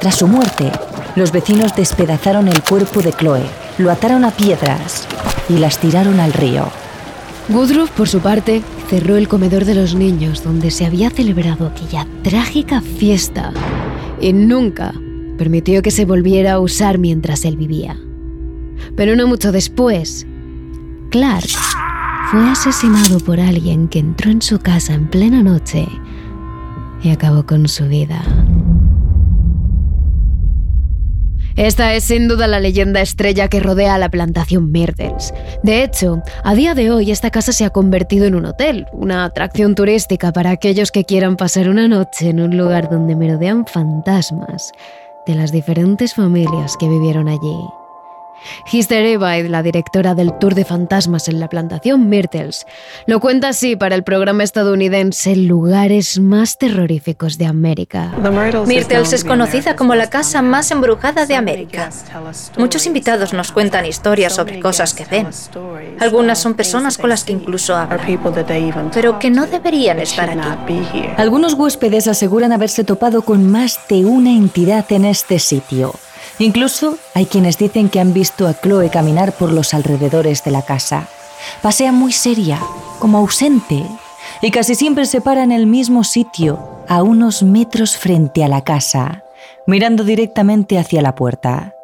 Tras 0.00 0.14
su 0.14 0.26
muerte, 0.26 0.72
los 1.14 1.30
vecinos 1.30 1.76
despedazaron 1.76 2.48
el 2.48 2.62
cuerpo 2.62 3.02
de 3.02 3.12
Chloe, 3.12 3.42
lo 3.76 3.90
ataron 3.90 4.24
a 4.24 4.30
piedras 4.30 5.06
y 5.50 5.58
las 5.58 5.76
tiraron 5.76 6.18
al 6.18 6.32
río. 6.32 6.64
Woodruff, 7.50 7.90
por 7.90 8.08
su 8.08 8.20
parte, 8.20 8.62
cerró 8.88 9.16
el 9.16 9.28
comedor 9.28 9.66
de 9.66 9.74
los 9.74 9.94
niños 9.94 10.42
donde 10.42 10.70
se 10.70 10.86
había 10.86 11.10
celebrado 11.10 11.66
aquella 11.66 12.06
trágica 12.22 12.80
fiesta 12.80 13.52
y 14.22 14.32
nunca 14.32 14.94
permitió 15.36 15.82
que 15.82 15.90
se 15.90 16.06
volviera 16.06 16.54
a 16.54 16.60
usar 16.60 16.96
mientras 16.96 17.44
él 17.44 17.58
vivía. 17.58 17.98
Pero 18.96 19.16
no 19.16 19.26
mucho 19.26 19.52
después, 19.52 20.26
Clark 21.10 21.48
fue 22.30 22.48
asesinado 22.48 23.20
por 23.20 23.38
alguien 23.38 23.88
que 23.88 24.00
entró 24.00 24.30
en 24.30 24.42
su 24.42 24.58
casa 24.58 24.94
en 24.94 25.08
plena 25.08 25.42
noche 25.42 25.86
y 27.02 27.10
acabó 27.10 27.46
con 27.46 27.68
su 27.68 27.86
vida. 27.86 28.22
Esta 31.56 31.94
es 31.94 32.04
sin 32.04 32.28
duda 32.28 32.46
la 32.46 32.60
leyenda 32.60 33.00
estrella 33.00 33.48
que 33.48 33.60
rodea 33.60 33.94
a 33.94 33.98
la 33.98 34.10
plantación 34.10 34.72
Myrtles. 34.72 35.32
De 35.62 35.82
hecho, 35.82 36.20
a 36.44 36.54
día 36.54 36.74
de 36.74 36.90
hoy 36.90 37.10
esta 37.10 37.30
casa 37.30 37.52
se 37.52 37.64
ha 37.64 37.70
convertido 37.70 38.26
en 38.26 38.34
un 38.34 38.44
hotel, 38.44 38.86
una 38.92 39.24
atracción 39.24 39.74
turística 39.74 40.32
para 40.32 40.50
aquellos 40.50 40.90
que 40.90 41.04
quieran 41.04 41.36
pasar 41.36 41.70
una 41.70 41.88
noche 41.88 42.28
en 42.28 42.40
un 42.40 42.58
lugar 42.58 42.90
donde 42.90 43.16
merodean 43.16 43.64
fantasmas 43.66 44.72
de 45.26 45.34
las 45.34 45.50
diferentes 45.50 46.12
familias 46.12 46.76
que 46.76 46.90
vivieron 46.90 47.26
allí. 47.26 47.56
Hister 48.70 49.04
Evaid, 49.04 49.46
la 49.46 49.62
directora 49.62 50.14
del 50.14 50.36
Tour 50.38 50.54
de 50.54 50.64
Fantasmas 50.64 51.28
en 51.28 51.40
la 51.40 51.48
plantación 51.48 52.08
Myrtles, 52.08 52.66
lo 53.06 53.20
cuenta 53.20 53.48
así 53.48 53.76
para 53.76 53.94
el 53.94 54.04
programa 54.04 54.44
estadounidense 54.44 55.36
Lugares 55.36 56.18
más 56.18 56.58
terroríficos 56.58 57.38
de 57.38 57.46
América. 57.46 58.12
Myrtles 58.66 59.12
es 59.12 59.24
conocida 59.24 59.76
como 59.76 59.94
la 59.94 60.10
casa 60.10 60.42
más 60.42 60.70
embrujada 60.70 61.26
de 61.26 61.34
América. 61.34 61.90
Muchos 62.56 62.86
invitados 62.86 63.32
nos 63.32 63.52
cuentan 63.52 63.86
historias 63.86 64.34
sobre 64.34 64.60
cosas 64.60 64.94
que 64.94 65.04
ven. 65.04 65.28
Algunas 66.00 66.38
son 66.38 66.54
personas 66.54 66.98
con 66.98 67.10
las 67.10 67.24
que 67.24 67.32
incluso 67.32 67.74
hablan, 67.76 68.00
pero 68.92 69.18
que 69.18 69.30
no 69.30 69.46
deberían 69.46 69.98
estar 70.00 70.30
aquí. 70.30 70.80
Algunos 71.16 71.54
huéspedes 71.54 72.08
aseguran 72.08 72.52
haberse 72.52 72.84
topado 72.84 73.22
con 73.22 73.50
más 73.50 73.80
de 73.88 74.04
una 74.04 74.30
entidad 74.30 74.84
en 74.90 75.04
este 75.04 75.38
sitio. 75.38 75.94
Incluso 76.38 76.98
hay 77.14 77.26
quienes 77.26 77.58
dicen 77.58 77.88
que 77.88 78.00
han 78.00 78.12
visto 78.12 78.46
a 78.46 78.54
Chloe 78.54 78.90
caminar 78.90 79.32
por 79.32 79.52
los 79.52 79.72
alrededores 79.74 80.44
de 80.44 80.50
la 80.50 80.62
casa. 80.62 81.08
Pasea 81.62 81.92
muy 81.92 82.12
seria, 82.12 82.60
como 82.98 83.18
ausente, 83.18 83.84
y 84.42 84.50
casi 84.50 84.74
siempre 84.74 85.06
se 85.06 85.20
para 85.20 85.42
en 85.42 85.52
el 85.52 85.66
mismo 85.66 86.04
sitio, 86.04 86.84
a 86.88 87.02
unos 87.02 87.42
metros 87.42 87.96
frente 87.96 88.44
a 88.44 88.48
la 88.48 88.62
casa, 88.62 89.24
mirando 89.66 90.04
directamente 90.04 90.78
hacia 90.78 91.02
la 91.02 91.14
puerta. 91.14 91.74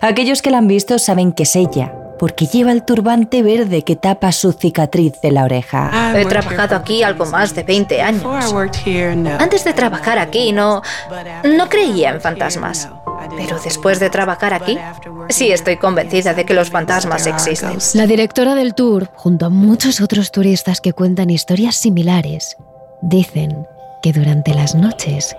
Aquellos 0.00 0.42
que 0.42 0.50
la 0.50 0.58
han 0.58 0.68
visto 0.68 0.98
saben 0.98 1.32
que 1.32 1.44
es 1.44 1.56
ella, 1.56 1.94
porque 2.18 2.46
lleva 2.46 2.72
el 2.72 2.84
turbante 2.84 3.42
verde 3.42 3.82
que 3.82 3.96
tapa 3.96 4.32
su 4.32 4.52
cicatriz 4.52 5.20
de 5.20 5.32
la 5.32 5.44
oreja. 5.44 6.12
He 6.18 6.24
trabajado 6.24 6.76
aquí 6.76 7.02
algo 7.02 7.26
más 7.26 7.54
de 7.54 7.62
20 7.62 8.02
años. 8.02 8.24
Antes 9.38 9.64
de 9.64 9.72
trabajar 9.72 10.18
aquí 10.18 10.52
no, 10.52 10.82
no 11.44 11.68
creía 11.68 12.10
en 12.10 12.20
fantasmas. 12.20 12.88
Pero 13.36 13.58
después 13.58 13.98
de 13.98 14.10
trabajar 14.10 14.54
aquí, 14.54 14.78
sí 15.28 15.50
estoy 15.50 15.76
convencida 15.76 16.34
de 16.34 16.44
que 16.44 16.54
los 16.54 16.70
fantasmas 16.70 17.26
existen. 17.26 17.78
La 17.94 18.06
directora 18.06 18.54
del 18.54 18.74
tour, 18.74 19.10
junto 19.14 19.46
a 19.46 19.50
muchos 19.50 20.00
otros 20.00 20.30
turistas 20.30 20.80
que 20.80 20.92
cuentan 20.92 21.30
historias 21.30 21.76
similares, 21.76 22.56
dicen 23.02 23.66
que 24.02 24.12
durante 24.12 24.54
las 24.54 24.74
noches 24.74 25.36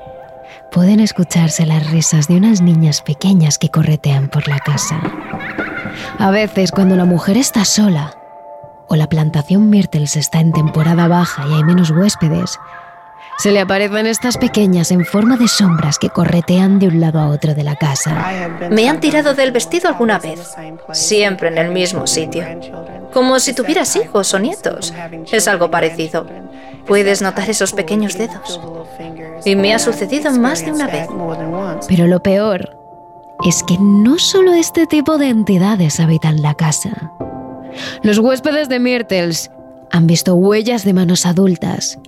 pueden 0.72 1.00
escucharse 1.00 1.66
las 1.66 1.90
risas 1.90 2.28
de 2.28 2.36
unas 2.36 2.62
niñas 2.62 3.02
pequeñas 3.02 3.58
que 3.58 3.70
corretean 3.70 4.30
por 4.30 4.48
la 4.48 4.60
casa. 4.60 5.00
A 6.20 6.32
veces, 6.32 6.72
cuando 6.72 6.96
la 6.96 7.06
mujer 7.06 7.38
está 7.38 7.66
sola 7.66 8.14
o 8.88 8.96
la 8.96 9.08
plantación 9.08 9.70
Myrtles 9.70 10.16
está 10.16 10.40
en 10.40 10.54
temporada 10.54 11.08
baja 11.08 11.46
y 11.48 11.54
hay 11.54 11.64
menos 11.64 11.92
huéspedes, 11.92 12.60
se 13.38 13.52
le 13.52 13.60
aparecen 13.60 14.08
estas 14.08 14.38
pequeñas 14.38 14.90
en 14.90 15.06
forma 15.06 15.38
de 15.38 15.48
sombras 15.48 16.00
que 16.00 16.10
corretean 16.10 16.80
de 16.80 16.88
un 16.88 17.00
lado 17.00 17.20
a 17.20 17.28
otro 17.28 17.54
de 17.54 17.64
la 17.64 17.76
casa. 17.76 18.50
Me 18.72 18.90
han 18.90 19.00
tirado 19.00 19.36
del 19.36 19.52
vestido 19.52 19.90
alguna 19.90 20.18
vez, 20.18 20.56
siempre 20.92 21.50
en 21.50 21.60
el 21.60 21.70
mismo 21.70 22.08
sitio, 22.08 22.44
como 23.14 23.40
si 23.40 23.54
tuvieras 23.54 23.96
hijos 23.96 24.34
o 24.34 24.40
nietos. 24.40 24.92
Es 25.32 25.48
algo 25.48 25.70
parecido. 25.70 26.26
Puedes 26.88 27.22
notar 27.22 27.48
esos 27.50 27.74
pequeños 27.74 28.18
dedos. 28.18 28.60
Y 29.46 29.56
me 29.56 29.76
ha 29.76 29.78
sucedido 29.78 30.32
más 30.32 30.66
de 30.66 30.72
una 30.72 30.88
vez. 30.88 31.08
Pero 31.88 32.08
lo 32.08 32.24
peor 32.24 32.87
es 33.46 33.64
que 33.64 33.78
no 33.80 34.18
solo 34.18 34.54
este 34.54 34.88
tipo 34.88 35.18
de 35.18 35.30
entidades 35.30 36.00
habitan 36.00 36.42
la 36.42 36.56
casa. 36.56 37.14
Los 38.04 38.18
huéspedes 38.18 38.70
de 38.70 38.80
Myrtles 38.80 39.52
han 39.92 40.08
visto 40.08 40.36
huellas 40.36 40.84
de 40.84 40.94
manos 40.94 41.26
adultas 41.26 42.00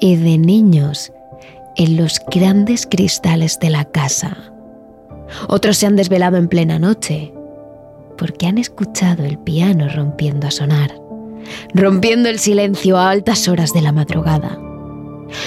y 0.00 0.16
de 0.16 0.38
niños 0.38 1.12
en 1.76 1.96
los 1.96 2.20
grandes 2.30 2.86
cristales 2.86 3.58
de 3.60 3.70
la 3.70 3.84
casa. 3.84 4.36
Otros 5.48 5.78
se 5.78 5.86
han 5.86 5.96
desvelado 5.96 6.36
en 6.36 6.48
plena 6.48 6.78
noche 6.78 7.32
porque 8.18 8.46
han 8.46 8.58
escuchado 8.58 9.24
el 9.24 9.38
piano 9.38 9.88
rompiendo 9.88 10.46
a 10.46 10.50
sonar, 10.50 10.94
rompiendo 11.74 12.28
el 12.28 12.38
silencio 12.38 12.98
a 12.98 13.10
altas 13.10 13.48
horas 13.48 13.72
de 13.72 13.82
la 13.82 13.92
madrugada. 13.92 14.58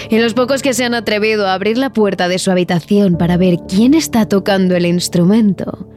Y 0.10 0.18
los 0.20 0.34
pocos 0.34 0.62
que 0.62 0.74
se 0.74 0.86
han 0.86 0.94
atrevido 0.94 1.48
a 1.48 1.54
abrir 1.54 1.78
la 1.78 1.92
puerta 1.92 2.28
de 2.28 2.40
su 2.40 2.52
habitación 2.52 3.18
para 3.18 3.38
ver 3.38 3.60
quién 3.68 3.94
está 3.94 4.28
tocando 4.28 4.76
el 4.76 4.86
instrumento, 4.86 5.88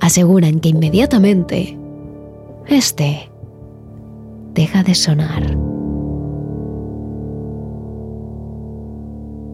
aseguran 0.00 0.60
que 0.60 0.70
inmediatamente 0.70 1.78
este 2.66 3.30
deja 4.54 4.82
de 4.82 4.94
sonar. 4.94 5.56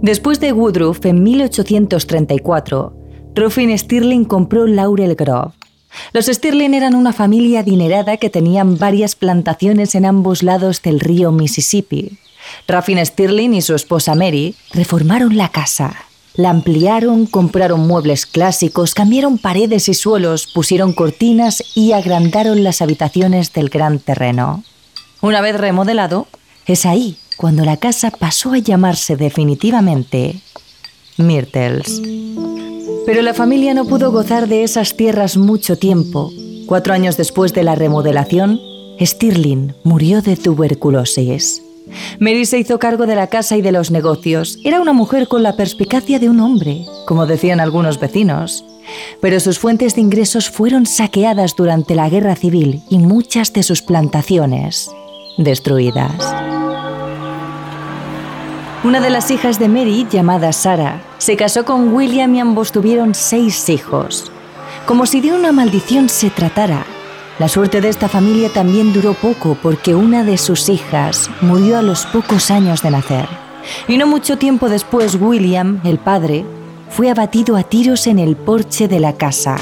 Después 0.02 0.38
de 0.38 0.52
Woodruff, 0.52 1.06
en 1.06 1.22
1834, 1.22 2.94
Ruffin 3.34 3.78
Stirling 3.78 4.24
compró 4.24 4.66
Laurel 4.66 5.14
Grove. 5.14 5.52
Los 6.12 6.26
Stirling 6.26 6.74
eran 6.74 6.94
una 6.94 7.12
familia 7.12 7.60
adinerada 7.60 8.16
que 8.16 8.28
tenían 8.28 8.78
varias 8.78 9.14
plantaciones 9.14 9.94
en 9.94 10.04
ambos 10.04 10.42
lados 10.42 10.82
del 10.82 11.00
río 11.00 11.32
Mississippi. 11.32 12.18
Ruffin 12.68 13.04
Stirling 13.04 13.54
y 13.54 13.62
su 13.62 13.74
esposa 13.74 14.14
Mary 14.14 14.54
reformaron 14.72 15.36
la 15.36 15.50
casa. 15.50 15.94
La 16.36 16.50
ampliaron, 16.50 17.26
compraron 17.26 17.86
muebles 17.86 18.26
clásicos, 18.26 18.94
cambiaron 18.94 19.38
paredes 19.38 19.88
y 19.88 19.94
suelos, 19.94 20.48
pusieron 20.52 20.92
cortinas 20.92 21.62
y 21.76 21.92
agrandaron 21.92 22.64
las 22.64 22.82
habitaciones 22.82 23.52
del 23.52 23.68
gran 23.68 24.00
terreno. 24.00 24.64
Una 25.20 25.40
vez 25.40 25.56
remodelado, 25.56 26.26
es 26.66 26.86
ahí 26.86 27.18
cuando 27.36 27.64
la 27.64 27.76
casa 27.76 28.10
pasó 28.10 28.52
a 28.52 28.58
llamarse 28.58 29.16
definitivamente 29.16 30.40
Myrtles. 31.18 32.02
Pero 33.06 33.22
la 33.22 33.34
familia 33.34 33.74
no 33.74 33.84
pudo 33.84 34.10
gozar 34.10 34.48
de 34.48 34.64
esas 34.64 34.96
tierras 34.96 35.36
mucho 35.36 35.76
tiempo. 35.78 36.32
Cuatro 36.66 36.94
años 36.94 37.16
después 37.16 37.52
de 37.52 37.62
la 37.62 37.74
remodelación, 37.74 38.60
Stirling 39.00 39.74
murió 39.84 40.22
de 40.22 40.36
tuberculosis. 40.36 41.62
Mary 42.18 42.46
se 42.46 42.58
hizo 42.58 42.78
cargo 42.78 43.06
de 43.06 43.16
la 43.16 43.26
casa 43.26 43.56
y 43.56 43.62
de 43.62 43.72
los 43.72 43.90
negocios. 43.90 44.58
Era 44.64 44.80
una 44.80 44.92
mujer 44.92 45.28
con 45.28 45.42
la 45.42 45.56
perspicacia 45.56 46.18
de 46.18 46.28
un 46.28 46.40
hombre, 46.40 46.84
como 47.06 47.26
decían 47.26 47.60
algunos 47.60 48.00
vecinos. 48.00 48.64
Pero 49.20 49.40
sus 49.40 49.58
fuentes 49.58 49.94
de 49.94 50.02
ingresos 50.02 50.50
fueron 50.50 50.86
saqueadas 50.86 51.56
durante 51.56 51.94
la 51.94 52.08
guerra 52.08 52.36
civil 52.36 52.82
y 52.90 52.98
muchas 52.98 53.52
de 53.52 53.62
sus 53.62 53.82
plantaciones 53.82 54.90
destruidas. 55.38 56.12
Una 58.84 59.00
de 59.00 59.08
las 59.08 59.30
hijas 59.30 59.58
de 59.58 59.68
Mary, 59.68 60.06
llamada 60.10 60.52
Sarah, 60.52 61.02
se 61.16 61.36
casó 61.36 61.64
con 61.64 61.94
William 61.94 62.34
y 62.34 62.40
ambos 62.40 62.70
tuvieron 62.70 63.14
seis 63.14 63.70
hijos. 63.70 64.30
Como 64.86 65.06
si 65.06 65.22
de 65.22 65.32
una 65.32 65.52
maldición 65.52 66.10
se 66.10 66.28
tratara, 66.28 66.84
la 67.38 67.48
suerte 67.48 67.80
de 67.80 67.88
esta 67.88 68.08
familia 68.08 68.48
también 68.48 68.92
duró 68.92 69.14
poco 69.14 69.56
porque 69.60 69.94
una 69.94 70.22
de 70.22 70.38
sus 70.38 70.68
hijas 70.68 71.28
murió 71.40 71.78
a 71.78 71.82
los 71.82 72.06
pocos 72.06 72.50
años 72.52 72.82
de 72.82 72.92
nacer. 72.92 73.28
Y 73.88 73.96
no 73.96 74.06
mucho 74.06 74.38
tiempo 74.38 74.68
después 74.68 75.16
William, 75.20 75.80
el 75.84 75.98
padre, 75.98 76.44
fue 76.90 77.10
abatido 77.10 77.56
a 77.56 77.64
tiros 77.64 78.06
en 78.06 78.20
el 78.20 78.36
porche 78.36 78.86
de 78.86 79.00
la 79.00 79.14
casa. 79.14 79.56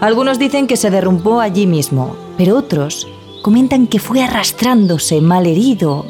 Algunos 0.00 0.40
dicen 0.40 0.66
que 0.66 0.76
se 0.76 0.90
derrumbó 0.90 1.40
allí 1.40 1.68
mismo, 1.68 2.16
pero 2.36 2.56
otros 2.56 3.06
comentan 3.42 3.86
que 3.86 4.00
fue 4.00 4.22
arrastrándose, 4.22 5.20
malherido, 5.20 6.04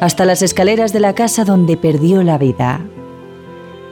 hasta 0.00 0.24
las 0.24 0.42
escaleras 0.42 0.92
de 0.92 1.00
la 1.00 1.14
casa 1.14 1.44
donde 1.44 1.76
perdió 1.76 2.22
la 2.24 2.36
vida. 2.36 2.80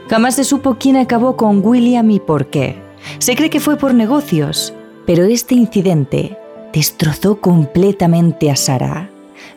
Jamás 0.09 0.35
se 0.35 0.43
supo 0.43 0.75
quién 0.77 0.97
acabó 0.97 1.37
con 1.37 1.65
William 1.65 2.11
y 2.11 2.19
por 2.19 2.47
qué. 2.47 2.81
Se 3.19 3.35
cree 3.35 3.49
que 3.49 3.59
fue 3.59 3.77
por 3.77 3.93
negocios, 3.93 4.73
pero 5.05 5.25
este 5.25 5.55
incidente 5.55 6.37
destrozó 6.73 7.39
completamente 7.39 8.49
a 8.49 8.55
Sara, 8.55 9.09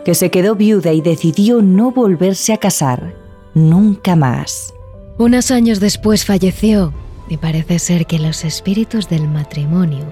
que 0.04 0.14
se 0.14 0.30
quedó 0.30 0.54
viuda 0.54 0.92
y 0.92 1.00
decidió 1.00 1.62
no 1.62 1.90
volverse 1.90 2.52
a 2.52 2.58
casar 2.58 3.14
nunca 3.54 4.16
más. 4.16 4.74
Unos 5.18 5.50
años 5.50 5.80
después 5.80 6.24
falleció 6.24 6.92
y 7.28 7.38
parece 7.38 7.78
ser 7.78 8.06
que 8.06 8.18
los 8.18 8.44
espíritus 8.44 9.08
del 9.08 9.26
matrimonio 9.28 10.04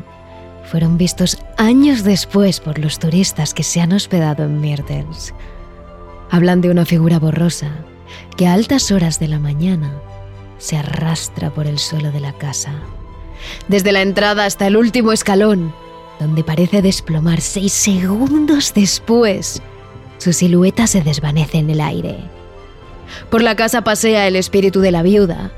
fueron 0.65 0.97
vistos 0.97 1.39
años 1.59 2.05
después 2.05 2.59
por 2.59 2.79
los 2.79 2.99
turistas 2.99 3.53
que 3.53 3.63
se 3.63 3.81
han 3.81 3.93
hospedado 3.93 4.45
en 4.45 4.61
Myrtles. 4.61 5.35
Hablan 6.31 6.63
de 6.63 6.71
una 6.71 6.87
figura 6.87 7.19
borrosa 7.19 7.71
que 8.37 8.47
a 8.47 8.55
altas 8.55 8.91
horas 8.91 9.21
de 9.21 9.29
la 9.29 9.39
mañana 9.39 9.93
se 10.59 10.79
arrastra 10.79 11.51
por 11.51 11.67
el 11.67 11.79
suelo 11.79 12.11
de 12.11 12.21
la 12.21 12.33
casa. 12.33 12.73
Desde 13.69 13.93
la 13.93 14.03
entrada 14.03 14.45
hasta 14.45 14.67
el 14.67 14.77
último 14.77 15.13
escalón, 15.13 15.75
donde 16.21 16.45
parece 16.45 16.83
desplomarse 16.83 17.61
y 17.61 17.69
segundos 17.69 18.73
después, 18.75 19.63
su 20.19 20.33
silueta 20.33 20.87
se 20.87 21.03
desvanece 21.03 21.59
en 21.59 21.71
el 21.71 21.81
aire. 21.81 22.19
Por 23.31 23.43
la 23.43 23.57
casa 23.57 23.83
pasea 23.83 24.27
el 24.27 24.37
espíritu 24.37 24.81
de 24.81 24.91
la 24.91 25.03
viuda, 25.03 25.53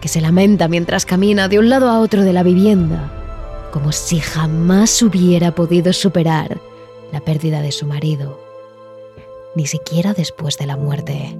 que 0.00 0.08
se 0.08 0.20
lamenta 0.20 0.68
mientras 0.68 1.06
camina 1.06 1.48
de 1.48 1.58
un 1.58 1.68
lado 1.68 1.88
a 1.88 2.00
otro 2.00 2.22
de 2.22 2.32
la 2.32 2.42
vivienda, 2.42 3.70
como 3.72 3.92
si 3.92 4.20
jamás 4.20 5.00
hubiera 5.02 5.54
podido 5.54 5.92
superar 5.92 6.60
la 7.12 7.20
pérdida 7.20 7.60
de 7.60 7.72
su 7.72 7.86
marido 7.86 8.42
ni 9.54 9.66
siquiera 9.66 10.14
después 10.14 10.56
de 10.58 10.66
la 10.66 10.76
muerte. 10.76 11.36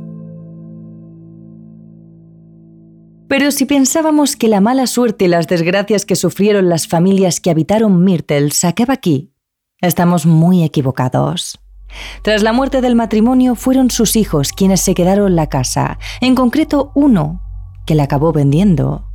Pero 3.33 3.51
si 3.51 3.65
pensábamos 3.65 4.37
que 4.37 4.47
la 4.47 4.61
mala 4.61 4.87
suerte 4.87 5.25
y 5.25 5.29
las 5.29 5.47
desgracias 5.47 6.05
que 6.05 6.17
sufrieron 6.17 6.69
las 6.69 6.87
familias 6.87 7.41
que 7.41 7.49
habitaron 7.49 8.05
Myrtle 8.05 8.51
se 8.51 8.67
acaba 8.67 8.93
aquí, 8.93 9.33
estamos 9.81 10.27
muy 10.27 10.63
equivocados. 10.63 11.59
Tras 12.21 12.43
la 12.43 12.53
muerte 12.53 12.83
del 12.83 12.95
matrimonio 12.95 13.55
fueron 13.55 13.91
sus 13.91 14.17
hijos 14.17 14.53
quienes 14.53 14.83
se 14.83 14.93
quedaron 14.93 15.35
la 15.35 15.49
casa, 15.49 15.99
en 16.21 16.35
concreto 16.35 16.93
uno, 16.95 17.41
que 17.87 17.95
la 17.95 18.03
acabó 18.03 18.33
vendiendo. 18.33 19.09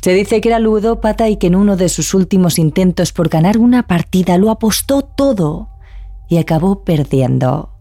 Se 0.00 0.14
dice 0.14 0.40
que 0.40 0.48
era 0.48 0.58
ludópata 0.58 1.28
y 1.28 1.36
que 1.36 1.48
en 1.48 1.56
uno 1.56 1.76
de 1.76 1.90
sus 1.90 2.14
últimos 2.14 2.58
intentos 2.58 3.12
por 3.12 3.28
ganar 3.28 3.58
una 3.58 3.86
partida 3.86 4.38
lo 4.38 4.50
apostó 4.50 5.02
todo 5.02 5.68
y 6.30 6.38
acabó 6.38 6.82
perdiendo. 6.82 7.74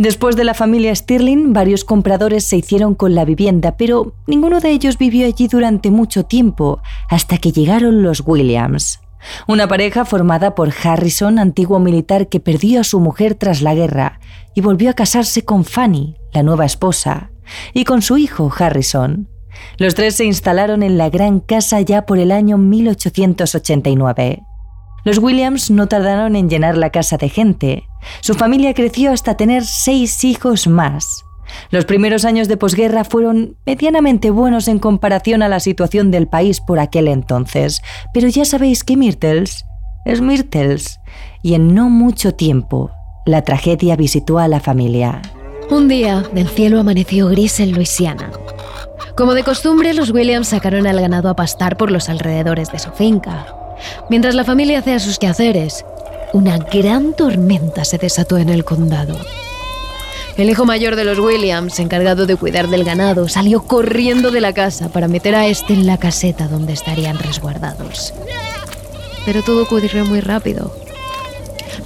Después 0.00 0.34
de 0.34 0.44
la 0.44 0.54
familia 0.54 0.94
Stirling, 0.94 1.52
varios 1.52 1.84
compradores 1.84 2.44
se 2.44 2.56
hicieron 2.56 2.94
con 2.94 3.14
la 3.14 3.26
vivienda, 3.26 3.76
pero 3.76 4.14
ninguno 4.26 4.58
de 4.58 4.70
ellos 4.70 4.96
vivió 4.96 5.26
allí 5.26 5.46
durante 5.46 5.90
mucho 5.90 6.24
tiempo, 6.24 6.80
hasta 7.10 7.36
que 7.36 7.52
llegaron 7.52 8.02
los 8.02 8.22
Williams. 8.24 9.00
Una 9.46 9.68
pareja 9.68 10.06
formada 10.06 10.54
por 10.54 10.72
Harrison, 10.82 11.38
antiguo 11.38 11.80
militar 11.80 12.30
que 12.30 12.40
perdió 12.40 12.80
a 12.80 12.84
su 12.84 12.98
mujer 12.98 13.34
tras 13.34 13.60
la 13.60 13.74
guerra, 13.74 14.20
y 14.54 14.62
volvió 14.62 14.88
a 14.88 14.94
casarse 14.94 15.44
con 15.44 15.66
Fanny, 15.66 16.16
la 16.32 16.42
nueva 16.42 16.64
esposa, 16.64 17.30
y 17.74 17.84
con 17.84 18.00
su 18.00 18.16
hijo 18.16 18.50
Harrison. 18.58 19.28
Los 19.76 19.94
tres 19.94 20.14
se 20.14 20.24
instalaron 20.24 20.82
en 20.82 20.96
la 20.96 21.10
gran 21.10 21.40
casa 21.40 21.78
ya 21.82 22.06
por 22.06 22.18
el 22.18 22.32
año 22.32 22.56
1889. 22.56 24.44
Los 25.04 25.18
Williams 25.18 25.70
no 25.70 25.88
tardaron 25.88 26.36
en 26.36 26.48
llenar 26.48 26.76
la 26.76 26.90
casa 26.90 27.16
de 27.16 27.28
gente. 27.28 27.84
Su 28.20 28.34
familia 28.34 28.74
creció 28.74 29.12
hasta 29.12 29.36
tener 29.36 29.64
seis 29.64 30.24
hijos 30.24 30.66
más. 30.66 31.24
Los 31.70 31.84
primeros 31.84 32.24
años 32.24 32.48
de 32.48 32.56
posguerra 32.56 33.04
fueron 33.04 33.56
medianamente 33.66 34.30
buenos 34.30 34.68
en 34.68 34.78
comparación 34.78 35.42
a 35.42 35.48
la 35.48 35.60
situación 35.60 36.10
del 36.10 36.28
país 36.28 36.60
por 36.60 36.78
aquel 36.78 37.08
entonces, 37.08 37.82
pero 38.14 38.28
ya 38.28 38.44
sabéis 38.44 38.84
que 38.84 38.96
Myrtles 38.96 39.64
es 40.04 40.20
Myrtles, 40.20 41.00
y 41.42 41.54
en 41.54 41.74
no 41.74 41.90
mucho 41.90 42.34
tiempo 42.34 42.90
la 43.26 43.42
tragedia 43.42 43.96
visitó 43.96 44.38
a 44.38 44.48
la 44.48 44.60
familia. 44.60 45.20
Un 45.70 45.88
día, 45.88 46.24
el 46.34 46.48
cielo 46.48 46.80
amaneció 46.80 47.28
gris 47.28 47.60
en 47.60 47.72
Luisiana. 47.72 48.30
Como 49.16 49.34
de 49.34 49.44
costumbre, 49.44 49.94
los 49.94 50.10
Williams 50.10 50.48
sacaron 50.48 50.86
al 50.86 51.00
ganado 51.00 51.28
a 51.28 51.36
pastar 51.36 51.76
por 51.76 51.90
los 51.90 52.08
alrededores 52.08 52.72
de 52.72 52.78
su 52.78 52.90
finca. 52.90 53.54
Mientras 54.08 54.34
la 54.34 54.44
familia 54.44 54.80
hacía 54.80 54.98
sus 54.98 55.18
quehaceres, 55.18 55.84
una 56.32 56.58
gran 56.58 57.14
tormenta 57.14 57.84
se 57.84 57.98
desató 57.98 58.38
en 58.38 58.48
el 58.48 58.64
condado. 58.64 59.16
El 60.36 60.48
hijo 60.48 60.64
mayor 60.64 60.96
de 60.96 61.04
los 61.04 61.18
Williams, 61.18 61.78
encargado 61.80 62.24
de 62.24 62.36
cuidar 62.36 62.68
del 62.68 62.84
ganado, 62.84 63.28
salió 63.28 63.62
corriendo 63.62 64.30
de 64.30 64.40
la 64.40 64.52
casa 64.52 64.88
para 64.88 65.08
meter 65.08 65.34
a 65.34 65.46
este 65.46 65.74
en 65.74 65.86
la 65.86 65.98
caseta 65.98 66.48
donde 66.48 66.72
estarían 66.72 67.18
resguardados. 67.18 68.14
Pero 69.26 69.42
todo 69.42 69.64
ocurrió 69.64 70.06
muy 70.06 70.20
rápido. 70.20 70.74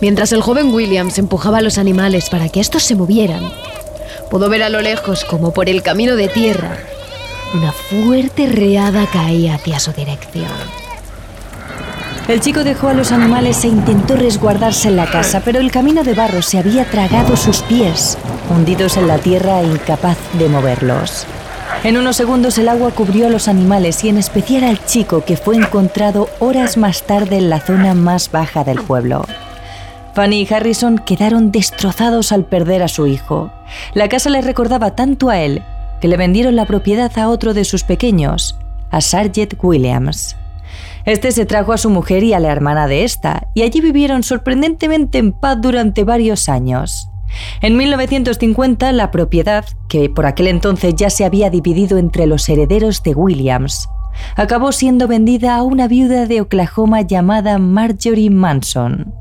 Mientras 0.00 0.32
el 0.32 0.42
joven 0.42 0.72
Williams 0.72 1.18
empujaba 1.18 1.58
a 1.58 1.62
los 1.62 1.78
animales 1.78 2.28
para 2.28 2.48
que 2.48 2.60
estos 2.60 2.82
se 2.82 2.94
movieran, 2.94 3.50
pudo 4.30 4.48
ver 4.48 4.62
a 4.62 4.68
lo 4.68 4.82
lejos, 4.82 5.24
como 5.24 5.52
por 5.52 5.68
el 5.68 5.82
camino 5.82 6.14
de 6.14 6.28
tierra, 6.28 6.78
una 7.54 7.72
fuerte 7.72 8.46
reada 8.46 9.06
caía 9.06 9.54
hacia 9.54 9.80
su 9.80 9.92
dirección. 9.92 10.83
El 12.26 12.40
chico 12.40 12.64
dejó 12.64 12.88
a 12.88 12.94
los 12.94 13.12
animales 13.12 13.64
e 13.64 13.68
intentó 13.68 14.16
resguardarse 14.16 14.88
en 14.88 14.96
la 14.96 15.04
casa, 15.10 15.42
pero 15.44 15.60
el 15.60 15.70
camino 15.70 16.02
de 16.04 16.14
barro 16.14 16.40
se 16.40 16.58
había 16.58 16.86
tragado 16.86 17.36
sus 17.36 17.60
pies, 17.62 18.16
hundidos 18.48 18.96
en 18.96 19.08
la 19.08 19.18
tierra 19.18 19.60
e 19.60 19.66
incapaz 19.66 20.16
de 20.38 20.48
moverlos. 20.48 21.26
En 21.82 21.98
unos 21.98 22.16
segundos 22.16 22.56
el 22.56 22.70
agua 22.70 22.92
cubrió 22.92 23.26
a 23.26 23.30
los 23.30 23.46
animales 23.46 24.02
y 24.04 24.08
en 24.08 24.16
especial 24.16 24.64
al 24.64 24.82
chico 24.86 25.22
que 25.22 25.36
fue 25.36 25.56
encontrado 25.56 26.30
horas 26.38 26.78
más 26.78 27.02
tarde 27.02 27.36
en 27.36 27.50
la 27.50 27.60
zona 27.60 27.92
más 27.92 28.30
baja 28.32 28.64
del 28.64 28.80
pueblo. 28.80 29.26
Fanny 30.14 30.42
y 30.48 30.54
Harrison 30.54 30.96
quedaron 30.96 31.52
destrozados 31.52 32.32
al 32.32 32.46
perder 32.46 32.82
a 32.82 32.88
su 32.88 33.06
hijo. 33.06 33.52
La 33.92 34.08
casa 34.08 34.30
le 34.30 34.40
recordaba 34.40 34.94
tanto 34.94 35.28
a 35.28 35.40
él 35.40 35.62
que 36.00 36.08
le 36.08 36.16
vendieron 36.16 36.56
la 36.56 36.64
propiedad 36.64 37.12
a 37.18 37.28
otro 37.28 37.52
de 37.52 37.64
sus 37.64 37.84
pequeños, 37.84 38.56
a 38.90 39.02
Sargent 39.02 39.54
Williams. 39.62 40.36
Este 41.06 41.32
se 41.32 41.44
trajo 41.44 41.72
a 41.72 41.78
su 41.78 41.90
mujer 41.90 42.22
y 42.24 42.32
a 42.32 42.40
la 42.40 42.50
hermana 42.50 42.86
de 42.86 43.04
esta, 43.04 43.48
y 43.54 43.62
allí 43.62 43.80
vivieron 43.80 44.22
sorprendentemente 44.22 45.18
en 45.18 45.32
paz 45.32 45.58
durante 45.60 46.04
varios 46.04 46.48
años. 46.48 47.08
En 47.60 47.76
1950, 47.76 48.92
la 48.92 49.10
propiedad, 49.10 49.64
que 49.88 50.08
por 50.08 50.26
aquel 50.26 50.46
entonces 50.46 50.94
ya 50.96 51.10
se 51.10 51.24
había 51.24 51.50
dividido 51.50 51.98
entre 51.98 52.26
los 52.26 52.48
herederos 52.48 53.02
de 53.02 53.14
Williams, 53.14 53.88
acabó 54.36 54.72
siendo 54.72 55.08
vendida 55.08 55.56
a 55.56 55.62
una 55.62 55.88
viuda 55.88 56.26
de 56.26 56.40
Oklahoma 56.40 57.02
llamada 57.02 57.58
Marjorie 57.58 58.30
Manson. 58.30 59.12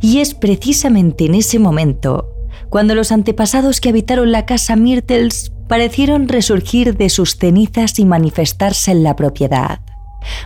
Y 0.00 0.18
es 0.18 0.34
precisamente 0.34 1.26
en 1.26 1.34
ese 1.34 1.58
momento 1.58 2.28
cuando 2.70 2.94
los 2.94 3.12
antepasados 3.12 3.80
que 3.80 3.88
habitaron 3.88 4.32
la 4.32 4.44
casa 4.44 4.76
Myrtles 4.76 5.52
parecieron 5.68 6.28
resurgir 6.28 6.96
de 6.96 7.08
sus 7.08 7.36
cenizas 7.36 7.98
y 7.98 8.04
manifestarse 8.04 8.90
en 8.90 9.02
la 9.02 9.16
propiedad. 9.16 9.80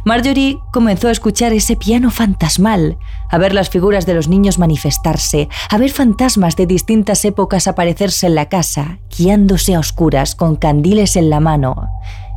Marjorie 0.05 0.59
comenzó 0.73 1.09
a 1.09 1.13
escuchar 1.13 1.53
ese 1.53 1.77
piano 1.77 2.11
fantasmal, 2.11 2.99
a 3.31 3.39
ver 3.39 3.55
las 3.55 3.71
figuras 3.71 4.07
de 4.07 4.15
los 4.15 4.29
niños 4.29 4.59
manifestarse, 4.59 5.49
a 5.71 5.79
ver 5.79 5.91
fantasmas 5.91 6.57
de 6.57 6.67
distintas 6.67 7.25
épocas 7.25 7.67
aparecerse 7.67 8.27
en 8.27 8.35
la 8.35 8.49
casa, 8.49 8.99
guiándose 9.17 9.75
a 9.75 9.79
oscuras 9.81 10.35
con 10.35 10.57
candiles 10.57 11.17
en 11.17 11.31
la 11.31 11.41
mano, 11.41 11.89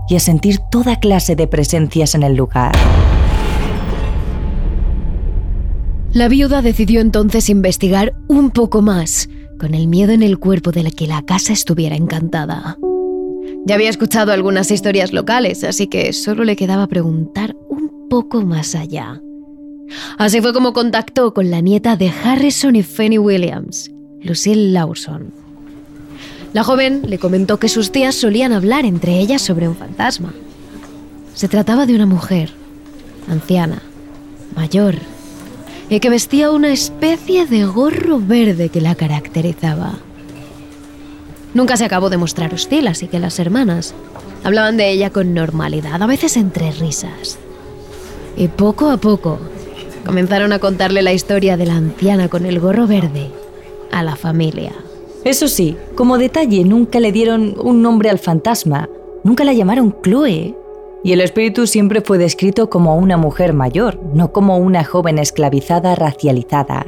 y 0.07 0.15
a 0.15 0.19
sentir 0.19 0.59
toda 0.71 0.99
clase 0.99 1.35
de 1.35 1.47
presencias 1.47 2.15
en 2.15 2.23
el 2.23 2.35
lugar. 2.35 2.71
La 6.13 6.29
viuda 6.29 6.61
decidió 6.61 7.01
entonces 7.01 7.49
investigar 7.49 8.13
un 8.29 8.51
poco 8.51 8.81
más, 8.81 9.27
con 9.59 9.73
el 9.73 9.87
miedo 9.87 10.13
en 10.13 10.23
el 10.23 10.39
cuerpo 10.39 10.71
de 10.71 10.89
que 10.91 11.07
la 11.07 11.23
casa 11.23 11.51
estuviera 11.51 11.95
encantada. 11.95 12.77
Ya 13.65 13.73
había 13.75 13.89
escuchado 13.89 14.31
algunas 14.31 14.69
historias 14.69 15.11
locales, 15.11 15.63
así 15.63 15.87
que 15.87 16.13
solo 16.13 16.43
le 16.43 16.55
quedaba 16.55 16.85
preguntar 16.85 17.55
un 17.67 18.07
poco 18.09 18.41
más 18.43 18.75
allá. 18.75 19.21
Así 20.19 20.39
fue 20.39 20.53
como 20.53 20.71
contactó 20.71 21.33
con 21.33 21.49
la 21.49 21.61
nieta 21.61 21.95
de 21.95 22.09
Harrison 22.09 22.75
y 22.75 22.83
Fanny 22.83 23.17
Williams, 23.17 23.91
Lucille 24.21 24.71
Lawson. 24.71 25.33
La 26.53 26.63
joven 26.63 27.01
le 27.07 27.17
comentó 27.17 27.57
que 27.57 27.67
sus 27.67 27.91
tías 27.91 28.13
solían 28.13 28.53
hablar 28.53 28.85
entre 28.85 29.17
ellas 29.19 29.41
sobre 29.41 29.67
un 29.67 29.75
fantasma. 29.75 30.33
Se 31.33 31.47
trataba 31.47 31.87
de 31.87 31.95
una 31.95 32.05
mujer, 32.05 32.51
anciana, 33.27 33.81
mayor, 34.55 34.95
y 35.89 35.99
que 35.99 36.09
vestía 36.11 36.51
una 36.51 36.71
especie 36.71 37.47
de 37.47 37.65
gorro 37.65 38.19
verde 38.19 38.69
que 38.69 38.79
la 38.79 38.93
caracterizaba. 38.93 40.04
Nunca 41.55 41.77
se 41.77 41.85
acabó 41.85 42.09
de 42.09 42.17
mostrar 42.17 42.53
hostil, 42.53 42.85
así 42.85 43.07
que 43.07 43.17
las 43.17 43.39
hermanas 43.39 43.95
hablaban 44.43 44.75
de 44.75 44.91
ella 44.91 45.09
con 45.09 45.33
normalidad, 45.33 46.03
a 46.03 46.05
veces 46.05 46.35
entre 46.35 46.69
risas. 46.71 47.39
Y 48.35 48.49
poco 48.49 48.89
a 48.91 48.97
poco 48.97 49.39
comenzaron 50.05 50.51
a 50.51 50.59
contarle 50.59 51.01
la 51.01 51.13
historia 51.13 51.55
de 51.55 51.65
la 51.65 51.77
anciana 51.77 52.27
con 52.27 52.45
el 52.45 52.59
gorro 52.59 52.87
verde 52.87 53.31
a 53.89 54.03
la 54.03 54.17
familia. 54.17 54.73
Eso 55.23 55.47
sí, 55.47 55.77
como 55.95 56.17
detalle, 56.17 56.65
nunca 56.65 56.99
le 56.99 57.13
dieron 57.13 57.55
un 57.57 57.81
nombre 57.81 58.09
al 58.09 58.19
fantasma, 58.19 58.89
nunca 59.23 59.45
la 59.45 59.53
llamaron 59.53 59.95
Chloe. 60.03 60.57
Y 61.05 61.13
el 61.13 61.21
espíritu 61.21 61.67
siempre 61.67 62.01
fue 62.01 62.17
descrito 62.17 62.69
como 62.69 62.97
una 62.97 63.15
mujer 63.15 63.53
mayor, 63.53 63.97
no 64.13 64.33
como 64.33 64.57
una 64.57 64.83
joven 64.83 65.19
esclavizada 65.19 65.95
racializada. 65.95 66.85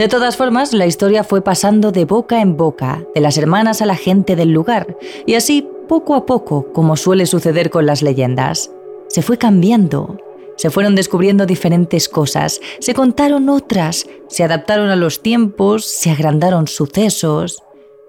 De 0.00 0.08
todas 0.08 0.38
formas, 0.38 0.72
la 0.72 0.86
historia 0.86 1.24
fue 1.24 1.42
pasando 1.42 1.92
de 1.92 2.06
boca 2.06 2.40
en 2.40 2.56
boca, 2.56 3.04
de 3.14 3.20
las 3.20 3.36
hermanas 3.36 3.82
a 3.82 3.84
la 3.84 3.96
gente 3.96 4.34
del 4.34 4.50
lugar, 4.50 4.96
y 5.26 5.34
así, 5.34 5.68
poco 5.90 6.14
a 6.14 6.24
poco, 6.24 6.72
como 6.72 6.96
suele 6.96 7.26
suceder 7.26 7.68
con 7.68 7.84
las 7.84 8.00
leyendas, 8.00 8.70
se 9.08 9.20
fue 9.20 9.36
cambiando, 9.36 10.16
se 10.56 10.70
fueron 10.70 10.94
descubriendo 10.94 11.44
diferentes 11.44 12.08
cosas, 12.08 12.62
se 12.78 12.94
contaron 12.94 13.50
otras, 13.50 14.06
se 14.26 14.42
adaptaron 14.42 14.88
a 14.88 14.96
los 14.96 15.20
tiempos, 15.20 15.84
se 15.84 16.08
agrandaron 16.08 16.66
sucesos 16.66 17.62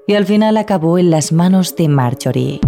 y 0.07 0.13
al 0.13 0.25
final 0.25 0.55
acabó 0.55 0.97
en 0.97 1.11
las 1.11 1.33
manos 1.33 1.75
de 1.75 1.89
Marjorie. 1.89 2.61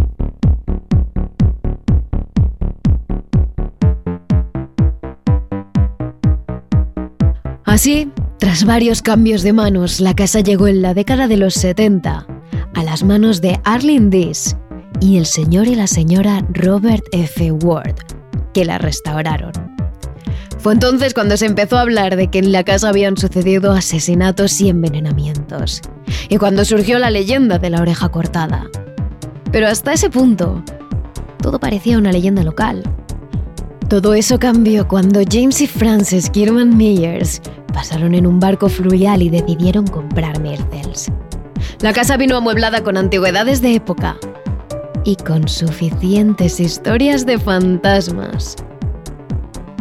Así, 7.63 8.11
tras 8.43 8.65
varios 8.65 9.01
cambios 9.01 9.41
de 9.41 9.53
manos, 9.53 10.01
la 10.01 10.13
casa 10.13 10.41
llegó 10.41 10.67
en 10.67 10.81
la 10.81 10.93
década 10.93 11.29
de 11.29 11.37
los 11.37 11.53
70 11.53 12.27
a 12.73 12.83
las 12.83 13.01
manos 13.01 13.39
de 13.39 13.57
Arlene 13.63 14.09
Dees 14.09 14.57
y 14.99 15.15
el 15.15 15.25
señor 15.25 15.69
y 15.69 15.75
la 15.75 15.87
señora 15.87 16.45
Robert 16.49 17.05
F. 17.13 17.53
Ward, 17.53 17.95
que 18.53 18.65
la 18.65 18.79
restauraron. 18.79 19.53
Fue 20.59 20.73
entonces 20.73 21.13
cuando 21.13 21.37
se 21.37 21.45
empezó 21.45 21.77
a 21.77 21.83
hablar 21.83 22.17
de 22.17 22.27
que 22.27 22.39
en 22.39 22.51
la 22.51 22.65
casa 22.65 22.89
habían 22.89 23.15
sucedido 23.15 23.71
asesinatos 23.71 24.59
y 24.59 24.67
envenenamientos, 24.67 25.79
y 26.27 26.35
cuando 26.35 26.65
surgió 26.65 26.99
la 26.99 27.11
leyenda 27.11 27.59
de 27.59 27.69
la 27.69 27.81
oreja 27.81 28.09
cortada. 28.09 28.67
Pero 29.53 29.67
hasta 29.67 29.93
ese 29.93 30.09
punto, 30.09 30.61
todo 31.41 31.61
parecía 31.61 31.97
una 31.97 32.11
leyenda 32.11 32.43
local. 32.43 32.83
Todo 33.87 34.13
eso 34.13 34.37
cambió 34.37 34.85
cuando 34.85 35.21
James 35.31 35.61
y 35.61 35.67
Frances 35.67 36.29
Kierman 36.29 36.75
Meyers 36.75 37.41
pasaron 37.73 38.13
en 38.15 38.25
un 38.25 38.39
barco 38.39 38.69
fluvial 38.69 39.21
y 39.21 39.29
decidieron 39.29 39.85
comprar 39.87 40.39
Myrtles. 40.39 41.11
La 41.81 41.91
casa 41.91 42.15
vino 42.15 42.37
amueblada 42.37 42.83
con 42.83 42.95
antigüedades 42.95 43.61
de 43.61 43.75
época 43.75 44.17
y 45.03 45.15
con 45.17 45.47
suficientes 45.47 46.59
historias 46.59 47.25
de 47.25 47.37
fantasmas 47.37 48.55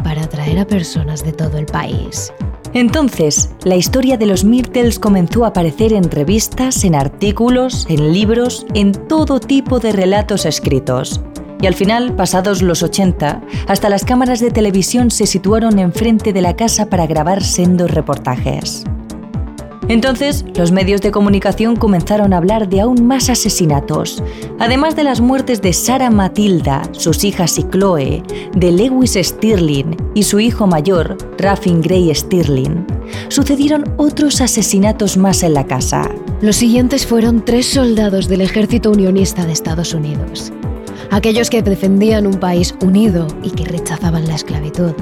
para 0.03 0.23
atraer 0.23 0.59
a 0.59 0.67
personas 0.67 1.23
de 1.23 1.31
todo 1.31 1.57
el 1.57 1.65
país. 1.65 2.33
Entonces, 2.73 3.51
la 3.63 3.75
historia 3.75 4.17
de 4.17 4.25
los 4.25 4.43
Myrtles 4.43 4.97
comenzó 4.97 5.45
a 5.45 5.49
aparecer 5.49 5.93
en 5.93 6.09
revistas, 6.09 6.83
en 6.83 6.95
artículos, 6.95 7.85
en 7.87 8.11
libros, 8.11 8.65
en 8.73 8.91
todo 8.91 9.39
tipo 9.39 9.79
de 9.79 9.91
relatos 9.91 10.45
escritos. 10.45 11.21
Y 11.63 11.65
al 11.65 11.75
final, 11.75 12.13
pasados 12.17 12.61
los 12.61 12.83
80, 12.83 13.41
hasta 13.69 13.87
las 13.87 14.03
cámaras 14.03 14.41
de 14.41 14.51
televisión 14.51 15.09
se 15.11 15.25
situaron 15.25 15.79
enfrente 15.79 16.33
de 16.33 16.41
la 16.41 16.57
casa 16.57 16.87
para 16.87 17.07
grabar 17.07 17.41
sendos 17.41 17.89
reportajes. 17.89 18.83
Entonces, 19.87 20.43
los 20.57 20.73
medios 20.73 20.99
de 20.99 21.11
comunicación 21.11 21.77
comenzaron 21.77 22.33
a 22.33 22.37
hablar 22.37 22.67
de 22.67 22.81
aún 22.81 23.07
más 23.07 23.29
asesinatos, 23.29 24.21
además 24.59 24.97
de 24.97 25.05
las 25.05 25.21
muertes 25.21 25.61
de 25.61 25.71
Sara 25.71 26.09
Matilda, 26.09 26.81
sus 26.91 27.23
hijas 27.23 27.57
y 27.57 27.63
Chloe, 27.63 28.23
de 28.53 28.71
Lewis 28.73 29.13
Stirling 29.13 29.95
y 30.15 30.23
su 30.23 30.41
hijo 30.41 30.67
mayor, 30.67 31.15
Raffin 31.37 31.79
Gray 31.79 32.13
Stirling. 32.13 32.85
Sucedieron 33.29 33.85
otros 33.95 34.41
asesinatos 34.41 35.15
más 35.15 35.43
en 35.43 35.53
la 35.53 35.65
casa. 35.65 36.09
Los 36.41 36.57
siguientes 36.57 37.07
fueron 37.07 37.45
tres 37.45 37.67
soldados 37.67 38.27
del 38.27 38.41
ejército 38.41 38.91
unionista 38.91 39.45
de 39.45 39.53
Estados 39.53 39.93
Unidos, 39.93 40.51
aquellos 41.11 41.49
que 41.49 41.61
defendían 41.61 42.27
un 42.27 42.39
país 42.39 42.75
unido 42.81 43.27
y 43.43 43.51
que 43.51 43.65
rechazaban 43.65 44.27
la 44.27 44.35
esclavitud. 44.35 44.93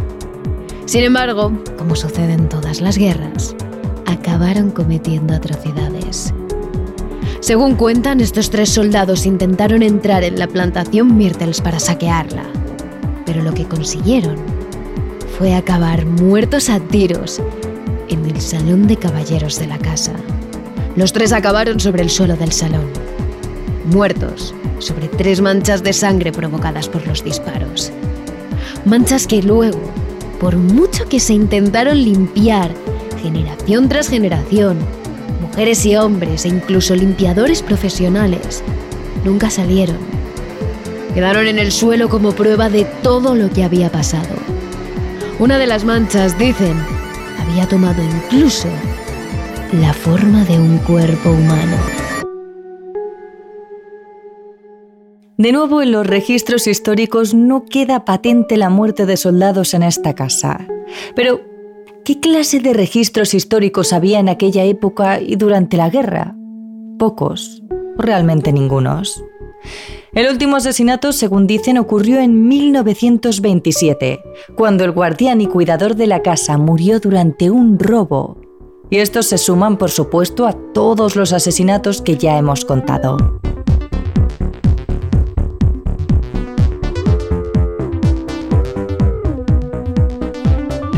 Sin 0.85 1.03
embargo, 1.03 1.51
como 1.77 1.95
sucede 1.95 2.33
en 2.33 2.49
todas 2.49 2.81
las 2.81 2.97
guerras, 2.97 3.55
acabaron 4.05 4.71
cometiendo 4.71 5.33
atrocidades. 5.33 6.33
Según 7.39 7.75
cuentan, 7.75 8.21
estos 8.21 8.49
tres 8.49 8.69
soldados 8.69 9.25
intentaron 9.25 9.83
entrar 9.83 10.23
en 10.23 10.37
la 10.37 10.47
plantación 10.47 11.17
Myrtles 11.17 11.61
para 11.61 11.79
saquearla, 11.79 12.43
pero 13.25 13.41
lo 13.41 13.53
que 13.53 13.65
consiguieron 13.65 14.35
fue 15.37 15.55
acabar 15.55 16.05
muertos 16.05 16.69
a 16.69 16.79
tiros 16.79 17.41
en 18.09 18.25
el 18.25 18.39
salón 18.41 18.87
de 18.87 18.97
caballeros 18.97 19.57
de 19.57 19.67
la 19.67 19.79
casa. 19.79 20.13
Los 20.95 21.13
tres 21.13 21.31
acabaron 21.31 21.79
sobre 21.79 22.03
el 22.03 22.09
suelo 22.09 22.35
del 22.35 22.51
salón, 22.51 22.85
muertos 23.91 24.55
sobre 24.79 25.07
tres 25.07 25.41
manchas 25.41 25.83
de 25.83 25.93
sangre 25.93 26.31
provocadas 26.31 26.89
por 26.89 27.05
los 27.07 27.23
disparos. 27.23 27.91
Manchas 28.85 29.27
que 29.27 29.43
luego, 29.43 29.79
por 30.39 30.55
mucho 30.57 31.07
que 31.07 31.19
se 31.19 31.33
intentaron 31.33 32.03
limpiar 32.03 32.71
generación 33.21 33.87
tras 33.87 34.09
generación, 34.09 34.77
mujeres 35.39 35.85
y 35.85 35.95
hombres 35.95 36.45
e 36.45 36.49
incluso 36.49 36.95
limpiadores 36.95 37.61
profesionales, 37.61 38.63
nunca 39.23 39.49
salieron. 39.49 39.97
Quedaron 41.13 41.47
en 41.47 41.59
el 41.59 41.71
suelo 41.71 42.09
como 42.09 42.31
prueba 42.31 42.69
de 42.69 42.85
todo 43.03 43.35
lo 43.35 43.49
que 43.49 43.63
había 43.63 43.91
pasado. 43.91 44.33
Una 45.39 45.57
de 45.57 45.67
las 45.67 45.83
manchas, 45.83 46.37
dicen, 46.39 46.75
había 47.39 47.67
tomado 47.67 48.01
incluso 48.01 48.67
la 49.73 49.93
forma 49.93 50.43
de 50.45 50.57
un 50.57 50.77
cuerpo 50.79 51.31
humano. 51.31 52.00
De 55.41 55.51
nuevo, 55.51 55.81
en 55.81 55.91
los 55.91 56.05
registros 56.05 56.67
históricos 56.67 57.33
no 57.33 57.65
queda 57.65 58.05
patente 58.05 58.57
la 58.57 58.69
muerte 58.69 59.07
de 59.07 59.17
soldados 59.17 59.73
en 59.73 59.81
esta 59.81 60.13
casa. 60.13 60.67
Pero 61.15 61.41
¿Qué 62.05 62.19
clase 62.19 62.59
de 62.59 62.73
registros 62.73 63.33
históricos 63.33 63.91
había 63.91 64.19
en 64.19 64.29
aquella 64.29 64.63
época 64.65 65.19
y 65.19 65.35
durante 65.37 65.77
la 65.77 65.89
guerra? 65.89 66.35
Pocos, 66.99 67.63
realmente 67.97 68.53
ningunos. 68.53 69.23
El 70.13 70.27
último 70.27 70.57
asesinato, 70.57 71.11
según 71.11 71.47
dicen, 71.47 71.79
ocurrió 71.79 72.19
en 72.19 72.47
1927, 72.47 74.21
cuando 74.55 74.83
el 74.83 74.91
guardián 74.91 75.41
y 75.41 75.47
cuidador 75.47 75.95
de 75.95 76.05
la 76.05 76.21
casa 76.21 76.59
murió 76.59 76.99
durante 76.99 77.49
un 77.49 77.79
robo. 77.79 78.37
Y 78.91 78.97
estos 78.97 79.25
se 79.25 79.39
suman, 79.39 79.77
por 79.77 79.89
supuesto, 79.89 80.45
a 80.45 80.53
todos 80.53 81.15
los 81.15 81.33
asesinatos 81.33 82.03
que 82.03 82.17
ya 82.17 82.37
hemos 82.37 82.63
contado. 82.63 83.39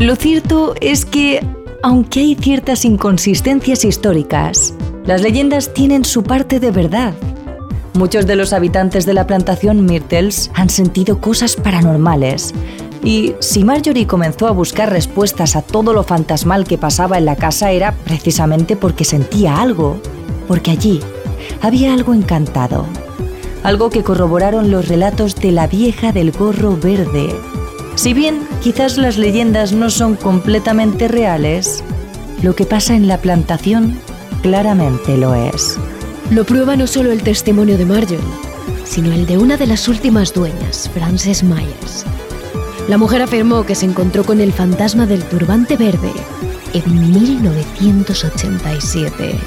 Lo 0.04 0.16
cierto 0.16 0.74
es 0.82 1.06
que, 1.06 1.40
aunque 1.82 2.20
hay 2.20 2.34
ciertas 2.34 2.84
inconsistencias 2.84 3.86
históricas, 3.86 4.74
las 5.06 5.22
leyendas 5.22 5.72
tienen 5.72 6.04
su 6.04 6.22
parte 6.22 6.60
de 6.60 6.70
verdad. 6.70 7.14
Muchos 7.94 8.26
de 8.26 8.36
los 8.36 8.52
habitantes 8.52 9.06
de 9.06 9.14
la 9.14 9.26
plantación 9.26 9.86
Myrtles 9.86 10.50
han 10.52 10.68
sentido 10.68 11.22
cosas 11.22 11.56
paranormales. 11.56 12.52
Y 13.02 13.32
si 13.40 13.64
Marjorie 13.64 14.06
comenzó 14.06 14.46
a 14.46 14.50
buscar 14.50 14.90
respuestas 14.90 15.56
a 15.56 15.62
todo 15.62 15.94
lo 15.94 16.02
fantasmal 16.02 16.66
que 16.66 16.76
pasaba 16.76 17.16
en 17.16 17.24
la 17.24 17.36
casa 17.36 17.70
era 17.70 17.92
precisamente 18.04 18.76
porque 18.76 19.06
sentía 19.06 19.56
algo, 19.56 19.96
porque 20.46 20.72
allí 20.72 21.00
había 21.62 21.94
algo 21.94 22.12
encantado, 22.12 22.84
algo 23.62 23.88
que 23.88 24.02
corroboraron 24.02 24.70
los 24.70 24.86
relatos 24.86 25.34
de 25.36 25.52
la 25.52 25.66
vieja 25.66 26.12
del 26.12 26.30
gorro 26.30 26.76
verde, 26.76 27.34
si 27.96 28.12
bien 28.12 28.46
quizás 28.60 28.98
las 28.98 29.16
leyendas 29.18 29.72
no 29.72 29.90
son 29.90 30.16
completamente 30.16 31.06
reales, 31.08 31.84
lo 32.42 32.56
que 32.56 32.66
pasa 32.66 32.94
en 32.94 33.06
la 33.06 33.18
plantación 33.18 33.98
claramente 34.42 35.16
lo 35.16 35.34
es. 35.34 35.78
Lo 36.30 36.44
prueba 36.44 36.76
no 36.76 36.86
solo 36.86 37.12
el 37.12 37.22
testimonio 37.22 37.78
de 37.78 37.86
Marjorie, 37.86 38.18
sino 38.84 39.10
el 39.12 39.26
de 39.26 39.38
una 39.38 39.56
de 39.56 39.66
las 39.66 39.88
últimas 39.88 40.34
dueñas, 40.34 40.90
Frances 40.92 41.42
Myers. 41.42 42.04
La 42.88 42.98
mujer 42.98 43.22
afirmó 43.22 43.64
que 43.64 43.74
se 43.74 43.86
encontró 43.86 44.24
con 44.24 44.40
el 44.40 44.52
fantasma 44.52 45.06
del 45.06 45.24
turbante 45.24 45.76
verde 45.76 46.12
en 46.74 47.12
1987. 47.12 49.38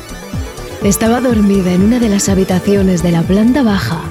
Estaba 0.83 1.21
dormida 1.21 1.71
en 1.73 1.83
una 1.83 1.99
de 1.99 2.09
las 2.09 2.29
habitaciones 2.29 3.03
de 3.03 3.11
la 3.11 3.21
planta 3.21 3.61
baja 3.63 4.01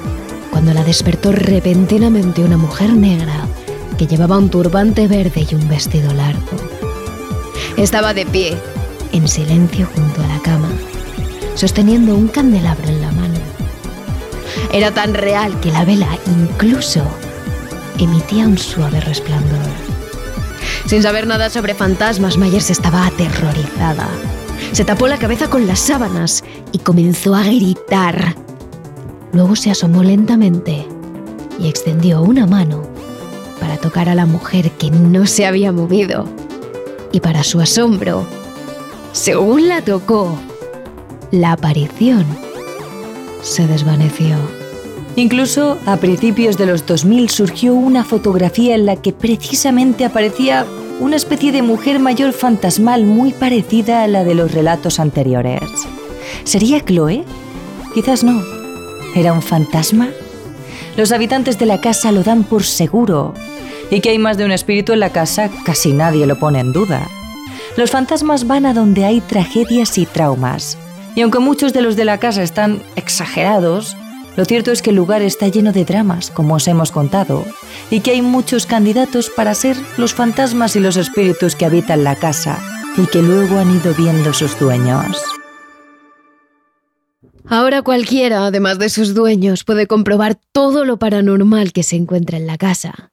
cuando 0.50 0.72
la 0.74 0.84
despertó 0.84 1.32
repentinamente 1.32 2.44
una 2.44 2.56
mujer 2.56 2.92
negra 2.92 3.45
que 3.96 4.06
llevaba 4.06 4.38
un 4.38 4.50
turbante 4.50 5.08
verde 5.08 5.46
y 5.50 5.54
un 5.54 5.68
vestido 5.68 6.12
largo. 6.14 6.56
Estaba 7.76 8.14
de 8.14 8.26
pie, 8.26 8.56
en 9.12 9.28
silencio 9.28 9.88
junto 9.94 10.22
a 10.22 10.26
la 10.26 10.40
cama, 10.40 10.68
sosteniendo 11.54 12.14
un 12.14 12.28
candelabro 12.28 12.88
en 12.88 13.00
la 13.00 13.12
mano. 13.12 13.38
Era 14.72 14.92
tan 14.92 15.14
real 15.14 15.58
que 15.60 15.72
la 15.72 15.84
vela 15.84 16.08
incluso 16.26 17.02
emitía 17.98 18.46
un 18.46 18.58
suave 18.58 19.00
resplandor. 19.00 19.70
Sin 20.86 21.02
saber 21.02 21.26
nada 21.26 21.50
sobre 21.50 21.74
fantasmas, 21.74 22.36
Myers 22.36 22.70
estaba 22.70 23.06
aterrorizada. 23.06 24.08
Se 24.72 24.84
tapó 24.84 25.08
la 25.08 25.18
cabeza 25.18 25.48
con 25.48 25.66
las 25.66 25.80
sábanas 25.80 26.44
y 26.72 26.78
comenzó 26.78 27.34
a 27.34 27.42
gritar. 27.42 28.34
Luego 29.32 29.56
se 29.56 29.70
asomó 29.70 30.02
lentamente 30.02 30.86
y 31.58 31.68
extendió 31.68 32.22
una 32.22 32.46
mano 32.46 32.95
para 33.60 33.76
tocar 33.76 34.08
a 34.08 34.14
la 34.14 34.26
mujer 34.26 34.70
que 34.72 34.90
no 34.90 35.26
se 35.26 35.46
había 35.46 35.72
movido. 35.72 36.26
Y 37.12 37.20
para 37.20 37.44
su 37.44 37.60
asombro, 37.60 38.26
según 39.12 39.68
la 39.68 39.82
tocó, 39.82 40.38
la 41.30 41.52
aparición 41.52 42.26
se 43.42 43.66
desvaneció. 43.66 44.36
Incluso 45.16 45.78
a 45.86 45.96
principios 45.96 46.58
de 46.58 46.66
los 46.66 46.84
2000 46.84 47.30
surgió 47.30 47.74
una 47.74 48.04
fotografía 48.04 48.74
en 48.74 48.84
la 48.84 48.96
que 48.96 49.12
precisamente 49.12 50.04
aparecía 50.04 50.66
una 51.00 51.16
especie 51.16 51.52
de 51.52 51.62
mujer 51.62 51.98
mayor 51.98 52.32
fantasmal 52.32 53.04
muy 53.04 53.32
parecida 53.32 54.02
a 54.02 54.08
la 54.08 54.24
de 54.24 54.34
los 54.34 54.52
relatos 54.52 55.00
anteriores. 55.00 55.62
¿Sería 56.44 56.84
Chloe? 56.84 57.24
Quizás 57.94 58.24
no. 58.24 58.42
¿Era 59.14 59.32
un 59.32 59.42
fantasma? 59.42 60.10
Los 60.96 61.12
habitantes 61.12 61.58
de 61.58 61.66
la 61.66 61.80
casa 61.80 62.10
lo 62.10 62.22
dan 62.22 62.42
por 62.44 62.64
seguro. 62.64 63.34
Y 63.90 64.00
que 64.00 64.10
hay 64.10 64.18
más 64.18 64.38
de 64.38 64.44
un 64.44 64.52
espíritu 64.52 64.92
en 64.92 65.00
la 65.00 65.10
casa, 65.10 65.50
casi 65.64 65.92
nadie 65.92 66.26
lo 66.26 66.38
pone 66.38 66.58
en 66.60 66.72
duda. 66.72 67.08
Los 67.76 67.90
fantasmas 67.90 68.46
van 68.46 68.64
a 68.64 68.72
donde 68.72 69.04
hay 69.04 69.20
tragedias 69.20 69.98
y 69.98 70.06
traumas. 70.06 70.78
Y 71.14 71.20
aunque 71.20 71.38
muchos 71.38 71.72
de 71.72 71.82
los 71.82 71.96
de 71.96 72.06
la 72.06 72.18
casa 72.18 72.42
están 72.42 72.82
exagerados, 72.96 73.96
lo 74.36 74.44
cierto 74.44 74.70
es 74.70 74.82
que 74.82 74.90
el 74.90 74.96
lugar 74.96 75.22
está 75.22 75.48
lleno 75.48 75.72
de 75.72 75.84
dramas, 75.84 76.30
como 76.30 76.54
os 76.54 76.68
hemos 76.68 76.92
contado, 76.92 77.44
y 77.90 78.00
que 78.00 78.12
hay 78.12 78.22
muchos 78.22 78.66
candidatos 78.66 79.30
para 79.30 79.54
ser 79.54 79.76
los 79.98 80.14
fantasmas 80.14 80.76
y 80.76 80.80
los 80.80 80.96
espíritus 80.96 81.56
que 81.56 81.66
habitan 81.66 82.04
la 82.04 82.16
casa 82.16 82.58
y 82.96 83.06
que 83.06 83.22
luego 83.22 83.58
han 83.58 83.74
ido 83.74 83.94
viendo 83.94 84.32
sus 84.32 84.58
dueños. 84.58 85.22
Ahora 87.44 87.82
cualquiera, 87.82 88.46
además 88.46 88.78
de 88.78 88.88
sus 88.88 89.14
dueños, 89.14 89.64
puede 89.64 89.86
comprobar 89.86 90.38
todo 90.52 90.84
lo 90.84 90.98
paranormal 90.98 91.72
que 91.72 91.82
se 91.82 91.96
encuentra 91.96 92.38
en 92.38 92.46
la 92.46 92.56
casa. 92.56 93.12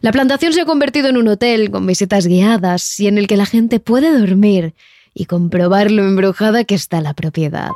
La 0.00 0.12
plantación 0.12 0.52
se 0.52 0.60
ha 0.60 0.66
convertido 0.66 1.08
en 1.08 1.16
un 1.16 1.28
hotel 1.28 1.70
con 1.70 1.86
visitas 1.86 2.26
guiadas 2.26 3.00
y 3.00 3.08
en 3.08 3.18
el 3.18 3.26
que 3.26 3.36
la 3.36 3.46
gente 3.46 3.80
puede 3.80 4.16
dormir 4.18 4.74
y 5.14 5.26
comprobar 5.26 5.90
lo 5.90 6.02
embrujada 6.02 6.64
que 6.64 6.74
está 6.74 7.00
la 7.00 7.14
propiedad. 7.14 7.70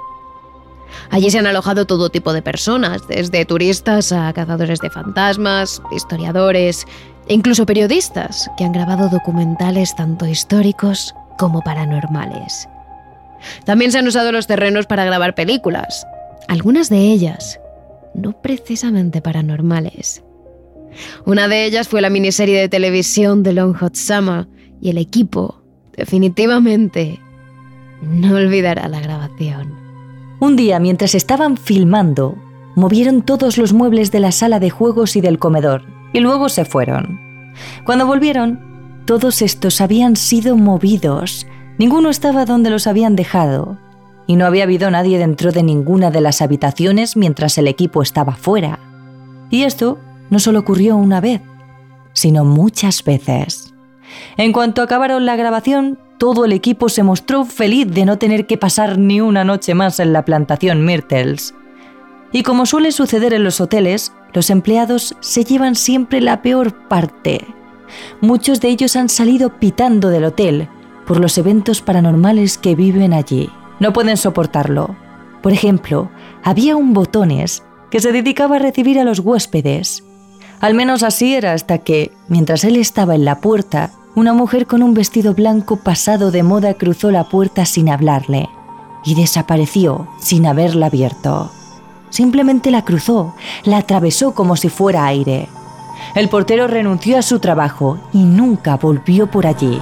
Allí 1.11 1.31
se 1.31 1.39
han 1.39 1.47
alojado 1.47 1.87
todo 1.87 2.11
tipo 2.11 2.33
de 2.33 2.43
personas, 2.43 3.07
desde 3.09 3.45
turistas 3.45 4.13
a 4.13 4.33
cazadores 4.33 4.81
de 4.81 4.91
fantasmas, 4.91 5.83
historiadores 5.95 6.85
e 7.29 7.35
incluso 7.35 7.67
periodistas 7.67 8.49
que 8.57 8.65
han 8.65 8.73
grabado 8.73 9.09
documentales 9.09 9.95
tanto 9.97 10.27
históricos 10.27 11.15
como 11.39 11.61
paranormales. 11.63 12.69
También 13.65 13.93
se 13.93 13.99
han 13.99 14.07
usado 14.07 14.33
los 14.33 14.47
terrenos 14.47 14.87
para 14.87 15.05
grabar 15.05 15.35
películas, 15.35 16.07
algunas 16.49 16.89
de 16.89 16.99
ellas 16.99 17.61
no 18.17 18.33
precisamente 18.41 19.21
paranormales. 19.21 20.25
Una 21.27 21.49
de 21.49 21.67
ellas 21.67 21.89
fue 21.89 22.01
la 22.01 22.11
miniserie 22.11 22.59
de 22.59 22.69
televisión 22.69 23.43
The 23.43 23.53
Long 23.53 23.75
Hot 23.77 23.95
Summer 23.95 24.49
y 24.81 24.91
el 24.91 24.99
equipo 24.99 25.63
definitivamente 25.97 27.21
no 28.03 28.37
olvidará 28.37 28.89
la 28.89 29.01
grabación. 29.01 29.75
Un 30.41 30.57
día, 30.57 30.79
mientras 30.81 31.15
estaban 31.15 31.57
filmando, 31.57 32.37
movieron 32.75 33.23
todos 33.23 33.59
los 33.59 33.73
muebles 33.73 34.11
de 34.11 34.21
la 34.21 34.33
sala 34.33 34.61
de 34.61 34.71
juegos 34.71 35.17
y 35.17 35.21
del 35.21 35.39
comedor, 35.39 35.83
y 36.13 36.21
luego 36.21 36.49
se 36.49 36.65
fueron. 36.65 37.19
Cuando 37.85 38.07
volvieron, 38.07 39.03
todos 39.07 39.41
estos 39.41 39.81
habían 39.81 40.17
sido 40.17 40.57
movidos, 40.57 41.47
ninguno 41.79 42.11
estaba 42.11 42.45
donde 42.45 42.71
los 42.71 42.87
habían 42.87 43.17
dejado, 43.17 43.79
y 44.27 44.37
no 44.37 44.47
había 44.47 44.65
habido 44.65 44.91
nadie 44.91 45.19
dentro 45.19 45.53
de 45.53 45.63
ninguna 45.63 46.11
de 46.11 46.21
las 46.21 46.43
habitaciones 46.43 47.17
mientras 47.17 47.59
el 47.59 47.69
equipo 47.69 48.03
estaba 48.03 48.33
fuera. 48.35 48.79
Y 49.51 49.63
esto 49.63 49.99
no 50.31 50.39
solo 50.39 50.61
ocurrió 50.61 50.97
una 50.97 51.21
vez, 51.21 51.41
sino 52.13 52.45
muchas 52.45 53.05
veces. 53.05 53.75
En 54.37 54.53
cuanto 54.53 54.83
acabaron 54.83 55.27
la 55.27 55.37
grabación, 55.37 55.99
todo 56.19 56.45
el 56.45 56.53
equipo 56.53 56.89
se 56.89 57.03
mostró 57.03 57.45
feliz 57.45 57.87
de 57.89 58.05
no 58.05 58.19
tener 58.19 58.47
que 58.47 58.57
pasar 58.57 58.99
ni 58.99 59.21
una 59.21 59.45
noche 59.45 59.75
más 59.75 60.01
en 60.01 60.13
la 60.13 60.25
plantación 60.25 60.85
Myrtles. 60.85 61.55
Y 62.33 62.43
como 62.43 62.67
suele 62.67 62.91
suceder 62.91 63.33
en 63.35 63.45
los 63.45 63.61
hoteles, 63.61 64.13
los 64.33 64.51
empleados 64.51 65.15
se 65.21 65.45
llevan 65.45 65.75
siempre 65.75 66.21
la 66.21 66.43
peor 66.43 66.89
parte. 66.89 67.45
Muchos 68.21 68.61
de 68.61 68.69
ellos 68.69 68.97
han 68.97 69.09
salido 69.09 69.59
pitando 69.61 70.09
del 70.09 70.25
hotel 70.25 70.69
por 71.07 71.21
los 71.21 71.39
eventos 71.39 71.81
paranormales 71.81 72.59
que 72.59 72.75
viven 72.75 73.13
allí. 73.13 73.51
No 73.81 73.93
pueden 73.93 74.17
soportarlo. 74.17 74.97
Por 75.43 75.53
ejemplo, 75.53 76.11
había 76.43 76.77
un 76.77 76.93
botones 76.93 77.63
que 77.91 78.01
se 78.01 78.13
dedicaba 78.13 78.57
a 78.57 78.59
recibir 78.59 78.99
a 78.99 79.05
los 79.05 79.21
huéspedes. 79.21 80.05
Al 80.61 80.75
menos 80.75 81.03
así 81.03 81.35
era 81.35 81.53
hasta 81.53 81.79
que, 81.79 82.13
mientras 82.29 82.65
él 82.65 82.77
estaba 82.77 83.15
en 83.15 83.25
la 83.25 83.41
puerta, 83.41 83.91
una 84.15 84.33
mujer 84.33 84.67
con 84.67 84.83
un 84.83 84.95
vestido 84.95 85.35
blanco 85.35 85.77
pasado 85.77 86.31
de 86.31 86.43
moda 86.43 86.75
cruzó 86.75 87.11
la 87.11 87.25
puerta 87.25 87.67
sin 87.67 87.91
hablarle 87.91 88.49
y 89.05 89.15
desapareció 89.15 90.09
sin 90.19 90.47
haberla 90.47 90.87
abierto. 90.87 91.51
Simplemente 92.11 92.71
la 92.71 92.83
cruzó, 92.83 93.35
la 93.65 93.79
atravesó 93.79 94.35
como 94.35 94.57
si 94.57 94.71
fuera 94.71 95.07
aire. 95.07 95.49
El 96.15 96.29
portero 96.29 96.67
renunció 96.67 97.19
a 97.19 97.23
su 97.23 97.41
trabajo 97.41 97.99
y 98.13 98.25
nunca 98.25 98.77
volvió 98.77 99.31
por 99.31 99.47
allí. 99.47 99.81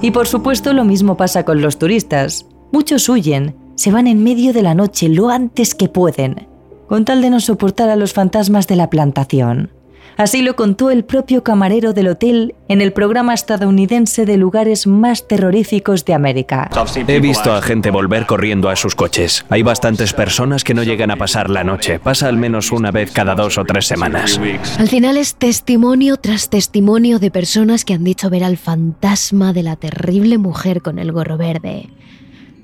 Y 0.00 0.10
por 0.10 0.26
supuesto 0.26 0.72
lo 0.72 0.84
mismo 0.84 1.16
pasa 1.16 1.44
con 1.44 1.60
los 1.60 1.78
turistas. 1.78 2.46
Muchos 2.72 3.08
huyen, 3.08 3.56
se 3.74 3.90
van 3.90 4.06
en 4.06 4.22
medio 4.22 4.52
de 4.52 4.62
la 4.62 4.74
noche 4.74 5.08
lo 5.08 5.30
antes 5.30 5.74
que 5.74 5.88
pueden 5.88 6.48
con 6.88 7.04
tal 7.04 7.20
de 7.20 7.30
no 7.30 7.38
soportar 7.38 7.90
a 7.90 7.96
los 7.96 8.14
fantasmas 8.14 8.66
de 8.66 8.76
la 8.76 8.90
plantación. 8.90 9.70
Así 10.18 10.42
lo 10.42 10.56
contó 10.56 10.90
el 10.90 11.04
propio 11.04 11.44
camarero 11.44 11.92
del 11.92 12.08
hotel 12.08 12.56
en 12.66 12.80
el 12.80 12.92
programa 12.92 13.34
estadounidense 13.34 14.26
de 14.26 14.36
lugares 14.36 14.88
más 14.88 15.28
terroríficos 15.28 16.04
de 16.04 16.12
América. 16.12 16.68
He 17.06 17.20
visto 17.20 17.52
a 17.52 17.62
gente 17.62 17.92
volver 17.92 18.26
corriendo 18.26 18.68
a 18.68 18.74
sus 18.74 18.96
coches. 18.96 19.46
Hay 19.48 19.62
bastantes 19.62 20.12
personas 20.12 20.64
que 20.64 20.74
no 20.74 20.82
llegan 20.82 21.12
a 21.12 21.16
pasar 21.16 21.48
la 21.48 21.62
noche. 21.62 22.00
Pasa 22.00 22.26
al 22.26 22.36
menos 22.36 22.72
una 22.72 22.90
vez 22.90 23.12
cada 23.12 23.36
dos 23.36 23.58
o 23.58 23.64
tres 23.64 23.86
semanas. 23.86 24.40
Al 24.80 24.88
final 24.88 25.16
es 25.16 25.36
testimonio 25.36 26.16
tras 26.16 26.50
testimonio 26.50 27.20
de 27.20 27.30
personas 27.30 27.84
que 27.84 27.94
han 27.94 28.02
dicho 28.02 28.28
ver 28.28 28.42
al 28.42 28.56
fantasma 28.56 29.52
de 29.52 29.62
la 29.62 29.76
terrible 29.76 30.36
mujer 30.36 30.82
con 30.82 30.98
el 30.98 31.12
gorro 31.12 31.36
verde 31.36 31.90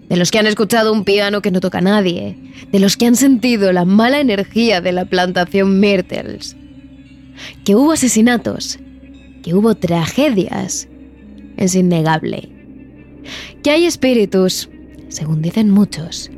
de 0.09 0.17
los 0.17 0.33
que 0.33 0.39
han 0.39 0.47
escuchado 0.47 0.93
un 0.93 1.05
piano 1.05 1.41
que 1.41 1.51
no 1.51 1.61
toca 1.61 1.79
a 1.79 1.81
nadie, 1.81 2.37
de 2.71 2.79
los 2.79 2.99
que 2.99 3.07
han 3.07 3.17
sentido 3.17 3.73
la 3.73 3.87
mala 3.87 4.21
energía 4.21 4.83
de 4.83 4.93
la 4.93 5.07
plantación 5.07 5.81
Myrtles. 5.81 6.57
Que 7.65 7.75
hubo 7.75 7.93
asesinatos, 7.93 8.79
que 9.43 9.55
hubo 9.55 9.75
tragedias, 9.75 10.89
es 11.57 11.75
innegable. 11.75 12.49
Que 13.63 13.71
hay 13.71 13.87
espíritus, 13.87 14.69
según 15.09 15.43
dicen 15.43 15.71
muchos, 15.71 16.31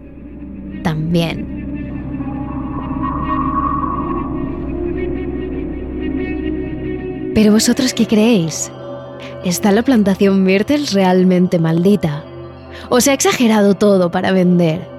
también. 0.82 1.54
Pero 7.34 7.52
vosotros 7.52 7.92
qué 7.92 8.06
creéis? 8.06 8.70
¿Está 9.44 9.72
la 9.72 9.82
plantación 9.82 10.42
Myrtles 10.42 10.92
realmente 10.92 11.58
maldita? 11.58 12.24
o 12.88 13.00
se 13.00 13.10
ha 13.10 13.14
exagerado 13.14 13.74
todo 13.74 14.10
para 14.10 14.32
vender. 14.32 14.95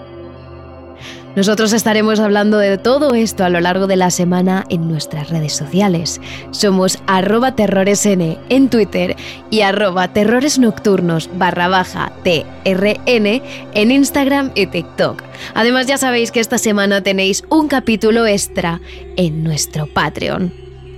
Nosotros 1.37 1.71
estaremos 1.71 2.19
hablando 2.19 2.57
de 2.57 2.79
todo 2.79 3.13
esto 3.13 3.43
a 3.43 3.49
lo 3.49 3.59
largo 3.59 3.85
de 3.85 3.95
la 3.95 4.09
semana 4.09 4.65
en 4.69 4.87
nuestras 4.87 5.29
redes 5.29 5.53
sociales. 5.53 6.19
Somos 6.49 6.97
arroba 7.05 7.55
terroresn 7.55 8.39
en 8.49 8.69
Twitter 8.69 9.15
y 9.51 9.61
arroba 9.61 10.07
terroresnocturnos 10.07 11.29
barra 11.37 11.67
baja 11.67 12.11
TRN 12.23 13.43
en 13.75 13.91
Instagram 13.91 14.51
y 14.55 14.65
TikTok. 14.65 15.21
Además 15.53 15.85
ya 15.85 15.99
sabéis 15.99 16.31
que 16.31 16.39
esta 16.39 16.57
semana 16.57 17.03
tenéis 17.03 17.43
un 17.49 17.67
capítulo 17.67 18.25
extra 18.25 18.81
en 19.15 19.43
nuestro 19.43 19.85
Patreon. 19.85 20.51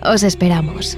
Os 0.05 0.23
esperamos. 0.23 0.97